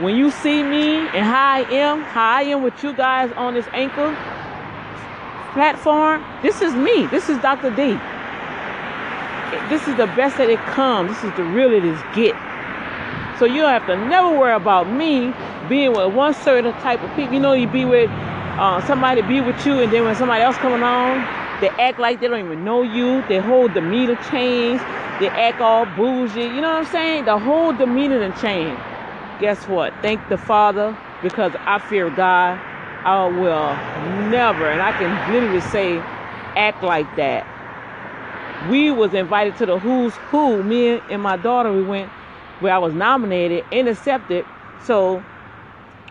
When 0.00 0.16
you 0.16 0.30
see 0.30 0.62
me 0.62 0.96
and 0.96 1.24
how 1.24 1.52
I 1.52 1.60
am, 1.70 2.02
how 2.02 2.36
I 2.36 2.42
am 2.42 2.62
with 2.62 2.82
you 2.82 2.92
guys 2.92 3.30
on 3.32 3.54
this 3.54 3.66
Anchor 3.72 4.16
platform, 5.52 6.24
this 6.42 6.62
is 6.62 6.74
me. 6.74 7.06
This 7.06 7.28
is 7.28 7.38
Dr. 7.38 7.70
D 7.74 7.98
this 9.68 9.86
is 9.88 9.96
the 9.96 10.06
best 10.06 10.36
that 10.38 10.50
it 10.50 10.58
comes. 10.66 11.10
This 11.10 11.24
is 11.24 11.36
the 11.36 11.44
real 11.44 11.72
it 11.72 11.84
is 11.84 11.98
get. 12.14 12.34
So 13.38 13.44
you 13.44 13.62
don't 13.62 13.70
have 13.70 13.86
to 13.86 13.96
never 14.08 14.36
worry 14.36 14.54
about 14.54 14.90
me 14.90 15.32
being 15.68 15.92
with 15.92 16.12
one 16.14 16.34
certain 16.34 16.72
type 16.74 17.02
of 17.02 17.14
people. 17.16 17.34
You 17.34 17.40
know, 17.40 17.52
you 17.52 17.66
be 17.66 17.84
with 17.84 18.10
uh, 18.58 18.80
somebody 18.86 19.22
be 19.22 19.40
with 19.40 19.64
you, 19.66 19.80
and 19.80 19.92
then 19.92 20.04
when 20.04 20.14
somebody 20.14 20.42
else 20.42 20.56
come 20.58 20.72
along, 20.72 21.20
they 21.60 21.70
act 21.70 21.98
like 21.98 22.20
they 22.20 22.28
don't 22.28 22.44
even 22.44 22.64
know 22.64 22.82
you. 22.82 23.22
They 23.28 23.38
hold 23.38 23.72
the 23.72 23.80
demeanor 23.80 24.16
change. 24.30 24.80
They 25.20 25.28
act 25.30 25.60
all 25.60 25.86
bougie. 25.86 26.42
You 26.42 26.60
know 26.60 26.72
what 26.72 26.86
I'm 26.86 26.92
saying? 26.92 27.24
The 27.26 27.38
whole 27.38 27.72
demeanor 27.72 28.22
and 28.22 28.36
change. 28.36 28.78
Guess 29.40 29.68
what? 29.68 29.92
Thank 30.02 30.28
the 30.28 30.38
Father 30.38 30.96
because 31.22 31.54
I 31.66 31.78
fear 31.78 32.10
God. 32.10 32.60
I 33.04 33.26
will 33.26 33.76
never, 34.30 34.70
and 34.70 34.82
I 34.82 34.92
can 34.92 35.10
literally 35.30 35.60
say, 35.60 36.02
act 36.56 36.82
like 36.82 37.14
that 37.16 37.46
we 38.68 38.90
was 38.90 39.14
invited 39.14 39.56
to 39.58 39.66
the 39.66 39.78
Who's 39.78 40.14
Who. 40.30 40.62
Me 40.62 41.00
and 41.10 41.22
my 41.22 41.36
daughter, 41.36 41.72
we 41.72 41.82
went 41.82 42.10
where 42.60 42.72
I 42.72 42.78
was 42.78 42.94
nominated 42.94 43.64
and 43.72 43.88
accepted. 43.88 44.46
So 44.84 45.22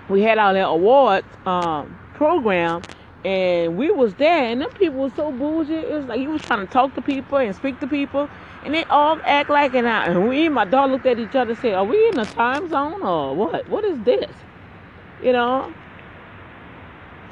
we 0.09 0.21
had 0.21 0.37
our 0.37 0.55
award 0.57 1.23
um, 1.47 1.97
program, 2.13 2.83
and 3.25 3.77
we 3.77 3.91
was 3.91 4.15
there, 4.15 4.45
and 4.45 4.61
them 4.61 4.71
people 4.71 4.99
was 4.99 5.13
so 5.13 5.31
bougie. 5.31 5.73
It 5.73 5.93
was 5.93 6.05
like 6.05 6.19
you 6.19 6.31
was 6.31 6.41
trying 6.41 6.65
to 6.65 6.71
talk 6.71 6.93
to 6.95 7.01
people 7.01 7.37
and 7.37 7.55
speak 7.55 7.79
to 7.81 7.87
people, 7.87 8.29
and 8.63 8.73
they 8.73 8.85
all 8.85 9.19
act 9.25 9.49
like 9.49 9.73
it. 9.73 9.85
And 9.85 10.27
we 10.29 10.45
and 10.45 10.55
my 10.55 10.65
daughter 10.65 10.91
looked 10.91 11.05
at 11.05 11.19
each 11.19 11.35
other 11.35 11.51
and 11.51 11.59
said, 11.59 11.73
"Are 11.75 11.85
we 11.85 12.09
in 12.09 12.19
a 12.19 12.25
time 12.25 12.69
zone 12.69 13.03
or 13.03 13.35
what? 13.35 13.67
What 13.69 13.85
is 13.85 13.99
this?" 14.01 14.31
You 15.23 15.33
know. 15.33 15.73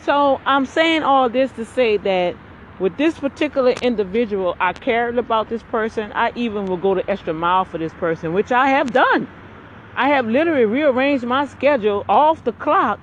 So 0.01 0.41
I'm 0.45 0.65
saying 0.65 1.03
all 1.03 1.29
this 1.29 1.51
to 1.53 1.65
say 1.65 1.97
that 1.97 2.35
with 2.79 2.97
this 2.97 3.19
particular 3.19 3.71
individual, 3.81 4.55
I 4.59 4.73
cared 4.73 5.17
about 5.17 5.49
this 5.49 5.63
person. 5.63 6.11
I 6.13 6.31
even 6.35 6.67
will 6.67 6.77
go 6.77 6.95
the 6.95 7.09
extra 7.09 7.33
mile 7.33 7.65
for 7.65 7.77
this 7.77 7.93
person, 7.93 8.33
which 8.33 8.51
I 8.51 8.69
have 8.69 8.93
done. 8.93 9.27
I 9.95 10.09
have 10.09 10.25
literally 10.25 10.65
rearranged 10.65 11.25
my 11.25 11.45
schedule 11.45 12.05
off 12.09 12.43
the 12.43 12.53
clock 12.53 12.99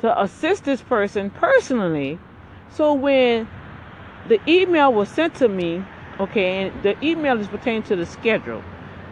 to 0.00 0.22
assist 0.22 0.64
this 0.64 0.82
person 0.82 1.30
personally. 1.30 2.18
So 2.70 2.94
when 2.94 3.48
the 4.28 4.40
email 4.48 4.92
was 4.92 5.08
sent 5.08 5.34
to 5.36 5.48
me, 5.48 5.84
okay, 6.18 6.62
and 6.62 6.82
the 6.82 7.02
email 7.04 7.38
is 7.40 7.48
pertaining 7.48 7.82
to 7.84 7.96
the 7.96 8.06
schedule. 8.06 8.62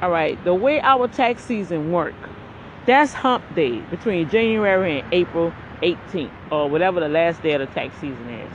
All 0.00 0.10
right, 0.10 0.42
the 0.44 0.54
way 0.54 0.80
our 0.80 1.08
tax 1.08 1.44
season 1.44 1.92
work, 1.92 2.14
that's 2.86 3.12
hump 3.12 3.44
day 3.54 3.80
between 3.80 4.28
January 4.30 5.00
and 5.00 5.12
April 5.12 5.52
18th, 5.82 6.30
or 6.50 6.70
whatever 6.70 7.00
the 7.00 7.08
last 7.08 7.42
day 7.42 7.52
of 7.52 7.60
the 7.60 7.74
tax 7.74 7.94
season 7.96 8.28
is. 8.30 8.52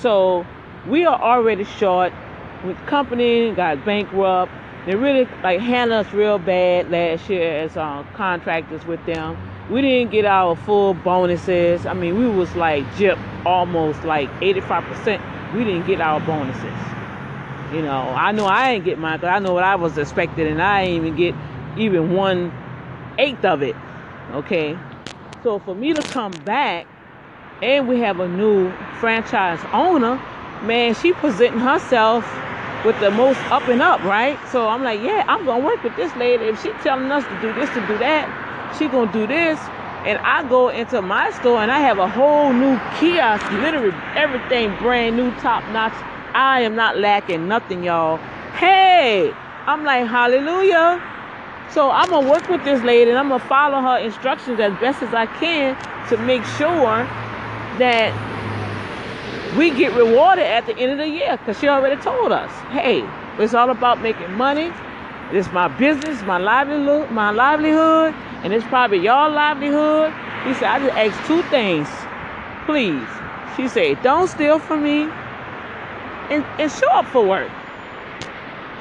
So 0.00 0.44
we 0.86 1.04
are 1.04 1.20
already 1.20 1.64
short 1.64 2.12
with 2.64 2.76
company 2.86 3.52
got 3.52 3.84
bankrupt 3.84 4.52
they 4.86 4.96
really 4.96 5.28
like 5.42 5.60
handled 5.60 6.06
us 6.06 6.12
real 6.12 6.38
bad 6.38 6.90
last 6.90 7.28
year 7.28 7.60
as 7.62 7.76
uh, 7.76 8.04
contractors 8.14 8.84
with 8.84 9.04
them 9.06 9.36
we 9.70 9.80
didn't 9.80 10.10
get 10.10 10.24
our 10.24 10.56
full 10.56 10.94
bonuses 10.94 11.86
i 11.86 11.92
mean 11.92 12.16
we 12.18 12.28
was 12.28 12.54
like 12.56 12.84
jip 12.96 13.18
almost 13.44 14.04
like 14.04 14.30
85% 14.40 15.54
we 15.54 15.64
didn't 15.64 15.86
get 15.86 16.00
our 16.00 16.20
bonuses 16.20 16.64
you 17.72 17.82
know 17.82 18.08
i 18.16 18.32
know 18.32 18.46
i 18.46 18.72
ain't 18.72 18.84
get 18.84 18.98
mine 18.98 19.18
because 19.18 19.34
i 19.34 19.38
know 19.38 19.52
what 19.54 19.64
i 19.64 19.74
was 19.74 19.98
expecting 19.98 20.46
and 20.46 20.60
i 20.60 20.82
ain't 20.82 21.04
even 21.04 21.16
get 21.16 21.34
even 21.76 22.12
one 22.12 22.52
eighth 23.18 23.44
of 23.44 23.62
it 23.62 23.76
okay 24.32 24.78
so 25.42 25.58
for 25.58 25.74
me 25.74 25.92
to 25.92 26.02
come 26.02 26.32
back 26.44 26.86
and 27.62 27.88
we 27.88 28.00
have 28.00 28.20
a 28.20 28.28
new 28.28 28.70
franchise 29.00 29.60
owner 29.72 30.20
man, 30.62 30.94
she 30.94 31.12
presenting 31.12 31.60
herself 31.60 32.24
with 32.84 32.98
the 33.00 33.10
most 33.10 33.38
up 33.50 33.66
and 33.68 33.82
up, 33.82 34.02
right? 34.04 34.38
So 34.50 34.68
I'm 34.68 34.82
like, 34.82 35.00
yeah, 35.00 35.24
I'm 35.28 35.44
gonna 35.44 35.64
work 35.64 35.82
with 35.82 35.94
this 35.96 36.14
lady. 36.16 36.44
If 36.44 36.62
she 36.62 36.70
telling 36.82 37.10
us 37.10 37.24
to 37.24 37.40
do 37.40 37.52
this, 37.52 37.68
to 37.70 37.86
do 37.86 37.98
that, 37.98 38.28
she 38.78 38.88
gonna 38.88 39.12
do 39.12 39.26
this. 39.26 39.58
And 40.04 40.18
I 40.18 40.48
go 40.48 40.68
into 40.68 41.00
my 41.00 41.30
store 41.30 41.62
and 41.62 41.70
I 41.70 41.78
have 41.78 41.98
a 41.98 42.08
whole 42.08 42.52
new 42.52 42.76
kiosk, 42.98 43.48
literally 43.52 43.94
everything 44.16 44.76
brand 44.78 45.16
new, 45.16 45.30
top 45.40 45.62
notch. 45.72 45.92
I 46.34 46.62
am 46.62 46.74
not 46.74 46.98
lacking 46.98 47.46
nothing, 47.46 47.84
y'all. 47.84 48.16
Hey, 48.54 49.32
I'm 49.66 49.84
like, 49.84 50.08
hallelujah. 50.08 51.00
So 51.70 51.90
I'm 51.90 52.10
gonna 52.10 52.28
work 52.28 52.48
with 52.48 52.64
this 52.64 52.82
lady 52.82 53.10
and 53.10 53.18
I'm 53.18 53.28
gonna 53.28 53.44
follow 53.44 53.80
her 53.80 53.98
instructions 53.98 54.58
as 54.58 54.72
best 54.80 55.02
as 55.02 55.14
I 55.14 55.26
can 55.26 55.76
to 56.08 56.16
make 56.16 56.44
sure 56.44 57.06
that 57.78 58.12
we 59.56 59.70
get 59.70 59.94
rewarded 59.94 60.44
at 60.44 60.66
the 60.66 60.76
end 60.76 60.92
of 60.92 60.98
the 60.98 61.08
year 61.08 61.36
because 61.36 61.58
she 61.60 61.68
already 61.68 62.00
told 62.02 62.32
us, 62.32 62.50
hey, 62.70 63.08
it's 63.38 63.54
all 63.54 63.70
about 63.70 64.02
making 64.02 64.32
money. 64.32 64.72
It's 65.30 65.50
my 65.52 65.68
business, 65.68 66.22
my 66.22 66.38
livelihood, 66.38 67.10
my 67.10 67.30
livelihood, 67.30 68.14
and 68.42 68.52
it's 68.52 68.66
probably 68.66 68.98
your 68.98 69.28
livelihood. 69.28 70.12
He 70.46 70.54
said, 70.54 70.64
I 70.64 70.78
just 70.80 70.96
ask 70.96 71.26
two 71.26 71.42
things, 71.44 71.88
please. 72.66 73.08
She 73.56 73.68
said, 73.68 74.02
don't 74.02 74.28
steal 74.28 74.58
from 74.58 74.82
me 74.82 75.02
and, 76.30 76.44
and 76.58 76.70
show 76.70 76.88
up 76.90 77.06
for 77.06 77.24
work. 77.24 77.50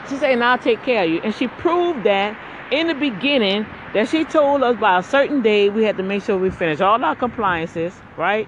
She 0.10 0.18
said, 0.18 0.32
and 0.32 0.44
I'll 0.44 0.58
take 0.58 0.82
care 0.84 1.04
of 1.04 1.10
you. 1.10 1.20
And 1.24 1.34
she 1.36 1.48
proved 1.48 2.04
that 2.06 2.38
in 2.72 2.88
the 2.88 2.96
beginning 2.96 3.66
that 3.94 4.08
she 4.08 4.24
told 4.26 4.64
us 4.64 4.80
by 4.80 4.98
a 4.98 5.04
certain 5.04 5.42
day 5.42 5.70
we 5.70 5.84
had 5.84 5.98
to 5.98 6.04
make 6.04 6.24
sure 6.24 6.38
we 6.38 6.50
finish 6.50 6.82
all 6.82 7.04
our 7.04 7.16
compliances, 7.16 7.94
right? 8.18 8.48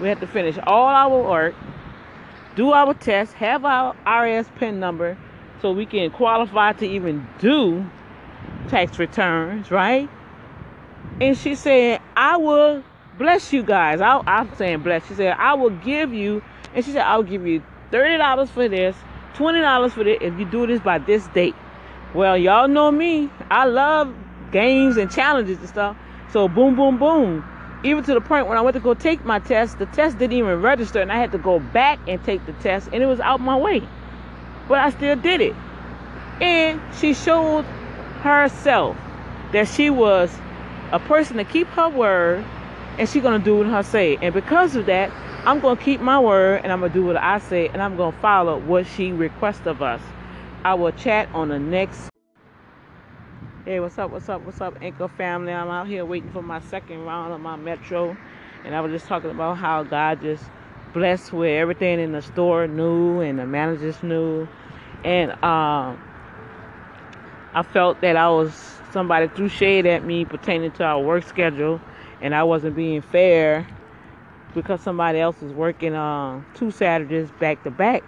We 0.00 0.08
had 0.08 0.20
to 0.20 0.26
finish 0.26 0.58
all 0.66 0.88
our 0.88 1.22
work, 1.22 1.54
do 2.54 2.72
our 2.72 2.92
test, 2.94 3.32
have 3.34 3.64
our 3.64 3.94
IRS 4.06 4.54
PIN 4.56 4.80
number 4.80 5.16
so 5.62 5.72
we 5.72 5.86
can 5.86 6.10
qualify 6.10 6.72
to 6.74 6.86
even 6.86 7.26
do 7.38 7.84
tax 8.68 8.98
returns, 8.98 9.70
right? 9.70 10.08
And 11.20 11.36
she 11.36 11.54
said, 11.54 12.00
I 12.16 12.36
will 12.36 12.82
bless 13.16 13.52
you 13.52 13.62
guys. 13.62 14.00
I, 14.00 14.22
am 14.26 14.54
saying 14.56 14.82
bless. 14.82 15.06
She 15.06 15.14
said, 15.14 15.36
I 15.38 15.54
will 15.54 15.70
give 15.70 16.12
you, 16.12 16.42
and 16.74 16.84
she 16.84 16.92
said, 16.92 17.02
I'll 17.02 17.22
give 17.22 17.46
you 17.46 17.62
$30 17.90 18.48
for 18.48 18.68
this, 18.68 18.96
$20 19.34 19.92
for 19.92 20.04
this 20.04 20.18
if 20.20 20.38
you 20.38 20.44
do 20.44 20.66
this 20.66 20.80
by 20.80 20.98
this 20.98 21.26
date. 21.28 21.56
Well, 22.14 22.38
y'all 22.38 22.68
know 22.68 22.90
me. 22.90 23.30
I 23.50 23.64
love 23.64 24.14
games 24.52 24.96
and 24.96 25.10
challenges 25.10 25.58
and 25.58 25.68
stuff. 25.68 25.96
So 26.32 26.48
boom, 26.48 26.76
boom, 26.76 26.98
boom 26.98 27.44
even 27.84 28.02
to 28.04 28.14
the 28.14 28.20
point 28.20 28.48
when 28.48 28.58
I 28.58 28.60
went 28.60 28.74
to 28.74 28.80
go 28.80 28.94
take 28.94 29.24
my 29.24 29.38
test, 29.38 29.78
the 29.78 29.86
test 29.86 30.18
didn't 30.18 30.36
even 30.36 30.60
register, 30.60 31.00
and 31.00 31.12
I 31.12 31.18
had 31.18 31.32
to 31.32 31.38
go 31.38 31.60
back 31.60 32.00
and 32.08 32.22
take 32.24 32.44
the 32.46 32.52
test, 32.54 32.88
and 32.92 33.02
it 33.02 33.06
was 33.06 33.20
out 33.20 33.40
my 33.40 33.56
way. 33.56 33.82
But 34.66 34.80
I 34.80 34.90
still 34.90 35.16
did 35.16 35.40
it. 35.40 35.54
And 36.40 36.80
she 36.98 37.14
showed 37.14 37.62
herself 38.22 38.96
that 39.52 39.68
she 39.68 39.90
was 39.90 40.36
a 40.92 41.00
person 41.00 41.38
to 41.38 41.44
keep 41.44 41.68
her 41.68 41.88
word, 41.90 42.44
and 42.98 43.08
she's 43.08 43.22
gonna 43.22 43.38
do 43.38 43.56
what 43.58 43.66
her 43.68 43.82
say. 43.82 44.18
And 44.22 44.34
because 44.34 44.76
of 44.76 44.86
that, 44.86 45.10
I'm 45.46 45.60
gonna 45.60 45.80
keep 45.80 46.00
my 46.00 46.20
word, 46.20 46.62
and 46.64 46.72
I'm 46.72 46.80
gonna 46.80 46.92
do 46.92 47.04
what 47.04 47.16
I 47.16 47.38
say, 47.38 47.68
and 47.70 47.82
I'm 47.82 47.96
gonna 47.96 48.16
follow 48.18 48.58
what 48.58 48.86
she 48.86 49.12
requests 49.12 49.66
of 49.66 49.82
us. 49.82 50.02
I 50.64 50.74
will 50.74 50.92
chat 50.92 51.28
on 51.34 51.48
the 51.48 51.58
next 51.58 52.12
Hey, 53.64 53.78
what's 53.80 53.96
up? 53.96 54.10
What's 54.10 54.28
up? 54.28 54.42
What's 54.42 54.60
up, 54.60 54.76
Anchor 54.82 55.06
family? 55.08 55.52
I'm 55.52 55.68
out 55.68 55.86
here 55.86 56.04
waiting 56.04 56.30
for 56.30 56.42
my 56.42 56.58
second 56.58 56.98
round 57.04 57.32
of 57.32 57.40
my 57.40 57.54
Metro, 57.56 58.18
and 58.64 58.74
I 58.74 58.80
was 58.80 58.90
just 58.90 59.06
talking 59.06 59.30
about 59.30 59.58
how 59.58 59.84
God 59.84 60.20
just 60.20 60.50
blessed 60.92 61.32
with 61.32 61.50
everything 61.50 62.00
in 62.00 62.10
the 62.10 62.22
store 62.22 62.66
new 62.66 63.20
and 63.20 63.38
the 63.38 63.46
managers 63.46 64.02
new, 64.02 64.48
and 65.04 65.30
um, 65.44 66.02
I 67.54 67.62
felt 67.62 68.00
that 68.02 68.16
I 68.16 68.28
was 68.30 68.77
somebody 68.92 69.28
threw 69.28 69.48
shade 69.48 69.86
at 69.86 70.04
me 70.04 70.24
pertaining 70.24 70.70
to 70.72 70.84
our 70.84 71.00
work 71.00 71.24
schedule, 71.24 71.80
and 72.20 72.34
I 72.34 72.42
wasn't 72.44 72.76
being 72.76 73.02
fair 73.02 73.66
because 74.54 74.80
somebody 74.80 75.20
else 75.20 75.40
was 75.40 75.52
working 75.52 75.94
uh, 75.94 76.40
two 76.54 76.70
Saturdays 76.70 77.30
back 77.38 77.62
to 77.64 77.70
back, 77.70 78.02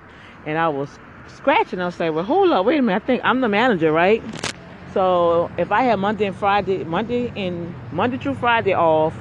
and 0.47 0.59
I 0.59 0.69
was 0.69 0.89
scratching. 1.29 1.81
I 1.81 1.87
was 1.87 2.01
like, 2.01 2.13
well, 2.13 2.25
hold 2.25 2.51
up, 2.51 2.65
wait 2.65 2.79
a 2.79 2.83
minute. 2.83 3.03
I 3.03 3.07
think 3.07 3.23
I'm 3.25 3.41
the 3.41 3.49
manager, 3.49 3.93
right? 3.93 4.23
So 4.93 5.51
if 5.57 5.71
I 5.71 5.83
have 5.83 5.99
Monday 5.99 6.27
and 6.27 6.37
Friday, 6.37 6.83
Monday 6.85 7.33
and 7.37 7.75
Monday 7.93 8.19
through 8.19 8.35
Friday 8.35 8.75
off, 8.75 9.17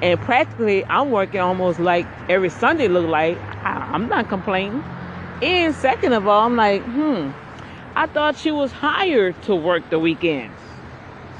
and 0.00 0.20
practically 0.20 0.84
I'm 0.84 1.10
working 1.10 1.40
almost 1.40 1.80
like 1.80 2.06
every 2.28 2.50
Sunday 2.50 2.86
look 2.86 3.08
like, 3.08 3.36
I, 3.64 3.94
am 3.94 4.08
not 4.08 4.28
complaining. 4.28 4.84
And 5.42 5.74
second 5.74 6.12
of 6.12 6.28
all, 6.28 6.46
I'm 6.46 6.56
like, 6.56 6.82
hmm, 6.82 7.30
I 7.96 8.06
thought 8.06 8.36
she 8.36 8.52
was 8.52 8.70
hired 8.70 9.40
to 9.42 9.56
work 9.56 9.90
the 9.90 9.98
weekends. 9.98 10.54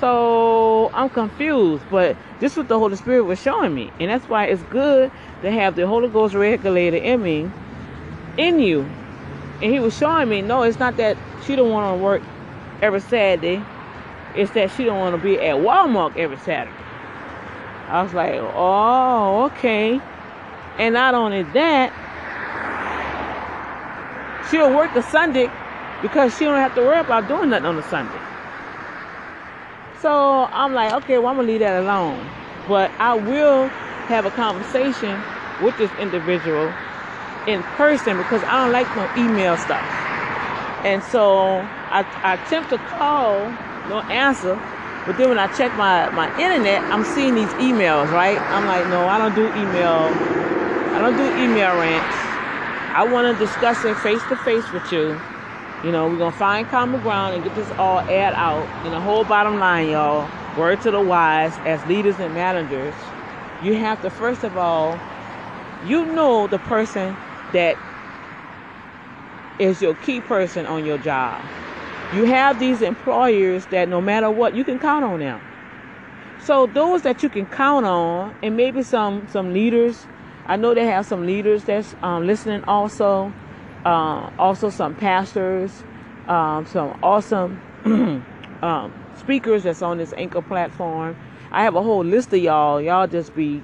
So 0.01 0.91
I'm 0.95 1.11
confused, 1.11 1.85
but 1.91 2.17
this 2.39 2.53
is 2.53 2.59
what 2.59 2.69
the 2.69 2.79
Holy 2.79 2.95
Spirit 2.97 3.25
was 3.25 3.41
showing 3.41 3.75
me. 3.75 3.91
And 3.99 4.11
that's 4.11 4.29
why 4.29 4.45
it's 4.47 4.63
good 4.65 5.11
to 5.43 5.51
have 5.51 5.75
the 5.75 5.87
Holy 5.87 6.09
Ghost 6.09 6.35
regulator 6.35 6.97
in 6.97 7.23
me, 7.23 7.51
in 8.37 8.61
you. 8.61 8.83
And 9.61 9.73
he 9.73 9.81
was 9.81 9.97
showing 9.97 10.29
me, 10.29 10.41
no, 10.41 10.63
it's 10.63 10.79
not 10.79 10.97
that 10.99 11.17
she 11.45 11.57
don't 11.57 11.71
want 11.71 11.99
to 11.99 12.03
work 12.03 12.23
every 12.81 13.01
Saturday. 13.01 13.63
It's 14.37 14.53
that 14.53 14.71
she 14.71 14.85
don't 14.85 15.01
want 15.01 15.17
to 15.17 15.23
be 15.23 15.37
at 15.41 15.57
Walmart 15.57 16.17
every 16.17 16.37
Saturday. 16.39 16.77
I 17.89 18.03
was 18.03 18.15
like, 18.15 18.35
oh, 18.35 19.47
okay. 19.47 20.01
And 20.79 20.95
not 20.95 21.15
only 21.15 21.43
that, 21.43 21.93
she'll 24.49 24.73
work 24.73 24.95
the 24.95 25.03
Sunday 25.03 25.51
because 26.03 26.37
she 26.39 26.45
don't 26.45 26.59
have 26.59 26.75
to 26.77 26.83
worry 26.83 27.01
about 27.01 27.27
doing 27.27 27.51
nothing 27.51 27.67
on 27.67 27.77
the 27.77 27.83
Sunday. 27.83 28.21
So 30.01 30.49
I'm 30.53 30.75
like, 30.75 30.93
okay, 31.03 31.19
well, 31.19 31.29
I'm 31.29 31.37
gonna 31.37 31.49
leave 31.49 31.61
that 31.61 31.83
alone. 31.83 32.25
But 32.69 32.93
I 33.01 33.15
will 33.15 33.69
have 34.07 34.27
a 34.27 34.31
conversation 34.31 35.25
with 35.61 35.77
this 35.77 35.91
individual 35.99 36.73
in 37.47 37.65
person 37.77 38.17
because 38.17 38.45
I 38.45 38.53
don't 38.53 38.73
like 38.73 38.95
no 38.95 39.11
email 39.17 39.57
stuff. 39.57 39.85
And 40.85 41.03
so 41.03 41.61
I, 41.91 42.07
I 42.23 42.35
attempt 42.35 42.71
to 42.71 42.79
call, 42.79 43.49
no 43.89 44.01
answer. 44.03 44.55
But 45.07 45.17
then 45.17 45.31
when 45.31 45.39
I 45.39 45.49
check 45.49 45.75
my, 45.75 46.09
my 46.11 46.31
internet, 46.39 46.85
I'm 46.93 47.03
seeing 47.03 47.35
these 47.35 47.53
emails, 47.55 48.13
right? 48.13 48.39
I'm 48.53 48.67
like, 48.67 48.87
no, 48.87 49.09
I 49.09 49.19
don't 49.19 49.35
do 49.35 49.47
email. 49.57 50.11
I 50.95 51.01
don't 51.01 51.17
do 51.17 51.43
email 51.43 51.77
rants. 51.77 52.17
I 52.95 53.05
want 53.05 53.37
to 53.37 53.45
discuss 53.45 53.85
it 53.85 53.97
face 53.97 54.23
to 54.29 54.37
face 54.37 54.71
with 54.73 54.93
you 54.93 55.21
you 55.85 55.93
know, 55.93 56.09
we're 56.09 56.19
going 56.19 56.33
to 56.33 56.39
find 56.39 56.69
common 56.69 57.01
ground 57.01 57.35
and 57.35 57.45
get 57.45 57.55
this 57.55 57.71
all 57.73 58.01
aired 58.01 58.35
out. 58.35 58.67
And 58.85 58.93
the 58.93 59.01
whole 59.01 59.25
bottom 59.25 59.59
line, 59.59 59.91
y'all, 59.91 60.29
word 60.57 60.81
to 60.83 60.91
the 60.91 61.01
wise, 61.01 61.57
as 61.59 61.85
leaders 61.87 62.19
and 62.19 62.35
managers, 62.35 62.95
you 63.63 63.75
have 63.75 64.03
to, 64.03 64.11
first 64.11 64.45
of 64.45 64.57
all, 64.57 64.99
you 65.85 66.05
know 66.05 66.47
the 66.49 66.59
person 66.59 67.17
that 67.53 67.77
is 69.59 69.81
your 69.81 69.95
key 69.97 70.21
person 70.21 70.67
on 70.67 70.85
your 70.85 70.99
job. 70.99 71.45
You 72.13 72.25
have 72.25 72.59
these 72.59 72.83
employers 72.83 73.67
that 73.67 73.89
no 73.89 74.01
matter 74.01 74.31
what, 74.31 74.55
you 74.55 74.65
can 74.65 74.79
count 74.79 75.05
on 75.05 75.21
them. 75.21 75.41
So 76.41 76.67
those 76.67 77.03
that 77.03 77.23
you 77.23 77.29
can 77.29 77.47
count 77.47 77.85
on, 77.85 78.35
and 78.43 78.57
maybe 78.57 78.83
some 78.83 79.29
some 79.29 79.53
leaders, 79.53 80.07
I 80.47 80.57
know 80.57 80.73
they 80.75 80.87
have 80.87 81.05
some 81.05 81.27
leaders 81.27 81.65
that's 81.65 81.95
um, 82.03 82.27
listening 82.27 82.65
also 82.65 83.33
uh, 83.85 84.31
also 84.39 84.71
some 84.71 84.95
pastors, 84.95 85.85
um, 86.29 86.67
some 86.67 86.99
awesome 87.03 87.61
um, 88.63 88.93
speakers 89.19 89.65
that's 89.65 89.83
on 89.83 89.99
this 89.99 90.13
Anchor 90.17 90.43
platform. 90.43 91.17
I 91.53 91.63
have 91.65 91.75
a 91.75 91.83
whole 91.83 92.05
list 92.05 92.33
of 92.33 92.41
y'all. 92.41 92.81
Y'all 92.81 93.07
just 93.07 93.35
be 93.35 93.63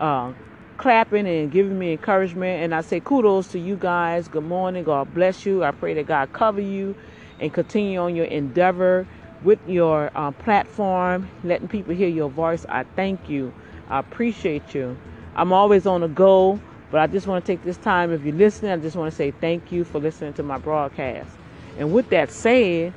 uh, 0.00 0.32
clapping 0.78 1.26
and 1.26 1.50
giving 1.50 1.78
me 1.78 1.92
encouragement. 1.92 2.64
And 2.64 2.74
I 2.74 2.80
say 2.82 3.00
kudos 3.00 3.48
to 3.48 3.58
you 3.58 3.76
guys. 3.76 4.28
Good 4.28 4.44
morning. 4.44 4.84
God 4.84 5.14
bless 5.14 5.46
you. 5.46 5.64
I 5.64 5.70
pray 5.72 5.94
that 5.94 6.06
God 6.06 6.32
cover 6.32 6.60
you 6.60 6.96
and 7.40 7.52
continue 7.52 8.00
on 8.00 8.16
your 8.16 8.26
endeavor 8.26 9.06
with 9.42 9.58
your 9.68 10.10
uh, 10.14 10.32
platform, 10.32 11.28
letting 11.44 11.68
people 11.68 11.94
hear 11.94 12.08
your 12.08 12.30
voice. 12.30 12.66
I 12.68 12.84
thank 12.96 13.28
you. 13.28 13.52
I 13.88 13.98
appreciate 14.00 14.74
you. 14.74 14.96
I'm 15.36 15.52
always 15.52 15.86
on 15.86 16.02
the 16.02 16.08
go. 16.08 16.60
But 16.90 17.00
I 17.00 17.06
just 17.06 17.26
want 17.26 17.44
to 17.44 17.52
take 17.52 17.64
this 17.64 17.76
time, 17.76 18.12
if 18.12 18.24
you're 18.24 18.34
listening, 18.34 18.72
I 18.72 18.76
just 18.76 18.96
want 18.96 19.10
to 19.12 19.16
say 19.16 19.30
thank 19.30 19.70
you 19.70 19.84
for 19.84 20.00
listening 20.00 20.32
to 20.34 20.42
my 20.42 20.58
broadcast. 20.58 21.30
And 21.78 21.92
with 21.92 22.10
that 22.10 22.30
said, 22.30 22.92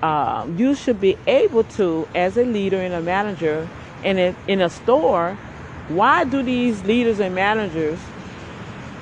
um, 0.00 0.56
you 0.56 0.74
should 0.74 1.00
be 1.00 1.18
able 1.26 1.64
to, 1.64 2.06
as 2.14 2.36
a 2.36 2.44
leader 2.44 2.80
and 2.80 2.94
a 2.94 3.00
manager 3.00 3.68
in 4.04 4.18
a, 4.18 4.34
in 4.46 4.60
a 4.60 4.70
store, 4.70 5.36
why 5.88 6.24
do 6.24 6.42
these 6.42 6.82
leaders 6.84 7.18
and 7.18 7.34
managers, 7.34 7.98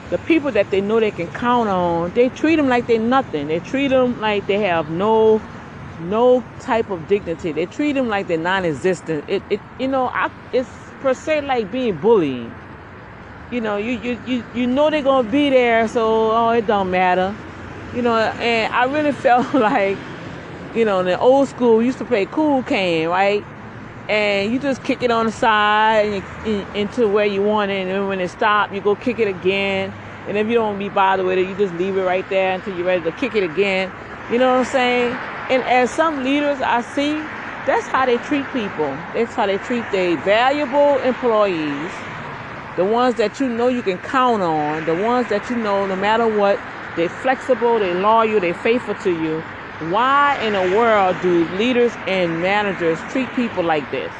the 0.08 0.18
people 0.18 0.50
that 0.52 0.70
they 0.70 0.80
know 0.80 1.00
they 1.00 1.10
can 1.10 1.28
count 1.28 1.68
on, 1.68 2.10
they 2.14 2.30
treat 2.30 2.56
them 2.56 2.68
like 2.68 2.86
they're 2.86 2.98
nothing. 2.98 3.48
They 3.48 3.60
treat 3.60 3.88
them 3.88 4.20
like 4.20 4.46
they 4.46 4.60
have 4.60 4.90
no 4.90 5.40
no 6.00 6.42
type 6.60 6.88
of 6.88 7.06
dignity. 7.08 7.52
They 7.52 7.66
treat 7.66 7.92
them 7.92 8.08
like 8.08 8.26
they're 8.26 8.38
non-existent. 8.38 9.22
It, 9.28 9.42
it 9.50 9.60
you 9.78 9.86
know, 9.86 10.06
I, 10.06 10.30
it's 10.50 10.68
per 11.00 11.12
se 11.12 11.42
like 11.42 11.70
being 11.70 11.98
bullying 11.98 12.50
you 13.50 13.60
know, 13.60 13.76
you, 13.76 13.92
you, 13.92 14.20
you, 14.26 14.44
you 14.54 14.66
know 14.66 14.90
they're 14.90 15.02
to 15.02 15.22
be 15.24 15.50
there, 15.50 15.88
so, 15.88 16.30
oh, 16.32 16.50
it 16.50 16.66
don't 16.66 16.90
matter. 16.90 17.34
You 17.94 18.02
know, 18.02 18.16
and 18.16 18.72
I 18.72 18.84
really 18.84 19.12
felt 19.26 19.52
like, 19.54 19.98
you 20.74 20.84
know, 20.84 21.00
in 21.00 21.06
the 21.06 21.18
old 21.18 21.48
school, 21.48 21.78
we 21.78 21.86
used 21.86 21.98
to 21.98 22.04
play 22.04 22.26
cool 22.26 22.62
can, 22.62 23.08
right? 23.08 23.44
And 24.08 24.52
you 24.52 24.58
just 24.58 24.82
kick 24.84 25.02
it 25.02 25.10
on 25.10 25.26
the 25.26 25.32
side 25.32 26.06
and 26.06 26.46
in, 26.46 26.76
into 26.76 27.08
where 27.08 27.26
you 27.26 27.42
want 27.42 27.70
it, 27.70 27.82
and 27.82 27.90
then 27.90 28.06
when 28.06 28.20
it 28.20 28.28
stops, 28.28 28.72
you 28.72 28.80
go 28.80 28.94
kick 28.94 29.18
it 29.18 29.28
again. 29.28 29.92
And 30.28 30.36
if 30.36 30.46
you 30.46 30.54
don't 30.54 30.78
be 30.78 30.88
bothered 30.88 31.26
with 31.26 31.38
it, 31.38 31.48
you 31.48 31.56
just 31.56 31.74
leave 31.74 31.96
it 31.96 32.02
right 32.02 32.28
there 32.28 32.54
until 32.54 32.76
you're 32.76 32.86
ready 32.86 33.02
to 33.02 33.12
kick 33.12 33.34
it 33.34 33.42
again. 33.42 33.92
You 34.30 34.38
know 34.38 34.52
what 34.52 34.66
I'm 34.66 34.72
saying? 34.72 35.12
And 35.50 35.64
as 35.64 35.90
some 35.90 36.22
leaders 36.22 36.60
I 36.60 36.82
see, 36.82 37.18
that's 37.66 37.88
how 37.88 38.06
they 38.06 38.18
treat 38.18 38.46
people. 38.52 38.96
That's 39.12 39.34
how 39.34 39.46
they 39.46 39.58
treat 39.58 39.90
their 39.90 40.16
valuable 40.18 40.98
employees 40.98 41.90
the 42.76 42.84
ones 42.84 43.16
that 43.16 43.40
you 43.40 43.48
know 43.48 43.68
you 43.68 43.82
can 43.82 43.98
count 43.98 44.42
on, 44.42 44.84
the 44.84 44.94
ones 44.94 45.28
that 45.28 45.50
you 45.50 45.56
know 45.56 45.86
no 45.86 45.96
matter 45.96 46.26
what, 46.26 46.60
they're 46.96 47.08
flexible, 47.08 47.78
they're 47.78 47.94
loyal, 47.94 48.40
they're 48.40 48.54
faithful 48.54 48.94
to 48.96 49.10
you. 49.10 49.40
Why 49.90 50.38
in 50.42 50.52
the 50.52 50.62
world 50.62 51.16
do 51.22 51.46
leaders 51.56 51.92
and 52.06 52.42
managers 52.42 53.00
treat 53.12 53.32
people 53.34 53.64
like 53.64 53.90
this? 53.90 54.12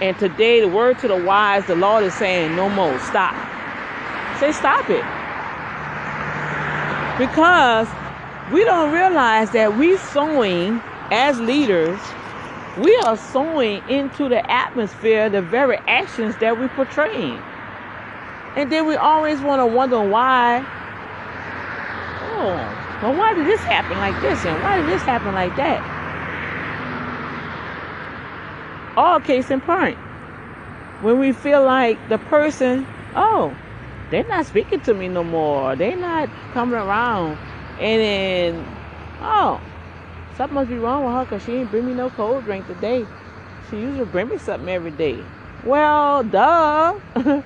And 0.00 0.18
today, 0.18 0.60
the 0.60 0.68
word 0.68 0.98
to 1.00 1.08
the 1.08 1.16
wise, 1.16 1.66
the 1.66 1.76
Lord 1.76 2.04
is 2.04 2.14
saying, 2.14 2.56
no 2.56 2.68
more, 2.68 2.98
stop. 2.98 3.34
Say, 4.40 4.52
stop 4.52 4.88
it. 4.90 5.04
Because 7.18 7.88
we 8.52 8.64
don't 8.64 8.92
realize 8.92 9.50
that 9.52 9.76
we 9.76 9.96
sowing 9.98 10.82
as 11.10 11.38
leaders, 11.40 12.00
we 12.78 12.96
are 13.04 13.16
sowing 13.16 13.88
into 13.88 14.28
the 14.28 14.50
atmosphere 14.50 15.30
the 15.30 15.42
very 15.42 15.78
actions 15.86 16.36
that 16.38 16.58
we're 16.58 16.68
portraying. 16.70 17.40
And 18.56 18.70
then 18.70 18.86
we 18.86 18.94
always 18.96 19.40
want 19.40 19.60
to 19.60 19.66
wonder 19.66 20.00
why. 20.00 20.64
Oh, 22.36 22.56
well, 23.02 23.14
why 23.14 23.34
did 23.34 23.46
this 23.46 23.60
happen 23.64 23.98
like 23.98 24.20
this? 24.20 24.44
And 24.44 24.62
why 24.62 24.80
did 24.80 24.86
this 24.88 25.02
happen 25.02 25.34
like 25.34 25.56
that? 25.56 25.82
All 28.96 29.18
case 29.18 29.50
in 29.50 29.60
point. 29.60 29.96
When 31.02 31.18
we 31.18 31.32
feel 31.32 31.64
like 31.64 31.98
the 32.08 32.18
person, 32.18 32.86
oh, 33.16 33.56
they're 34.10 34.26
not 34.28 34.46
speaking 34.46 34.80
to 34.82 34.94
me 34.94 35.08
no 35.08 35.24
more. 35.24 35.74
They're 35.74 35.96
not 35.96 36.28
coming 36.52 36.78
around. 36.78 37.36
And 37.80 38.00
then, 38.00 38.66
oh, 39.20 39.60
something 40.36 40.54
must 40.54 40.70
be 40.70 40.78
wrong 40.78 41.04
with 41.04 41.14
her 41.14 41.24
because 41.24 41.42
she 41.42 41.56
ain't 41.56 41.70
bring 41.72 41.86
me 41.86 41.92
no 41.92 42.08
cold 42.10 42.44
drink 42.44 42.68
today. 42.68 43.08
She 43.68 43.80
usually 43.80 44.04
bring 44.04 44.28
me 44.28 44.38
something 44.38 44.68
every 44.68 44.92
day. 44.92 45.24
Well, 45.64 46.22
duh. 46.22 46.94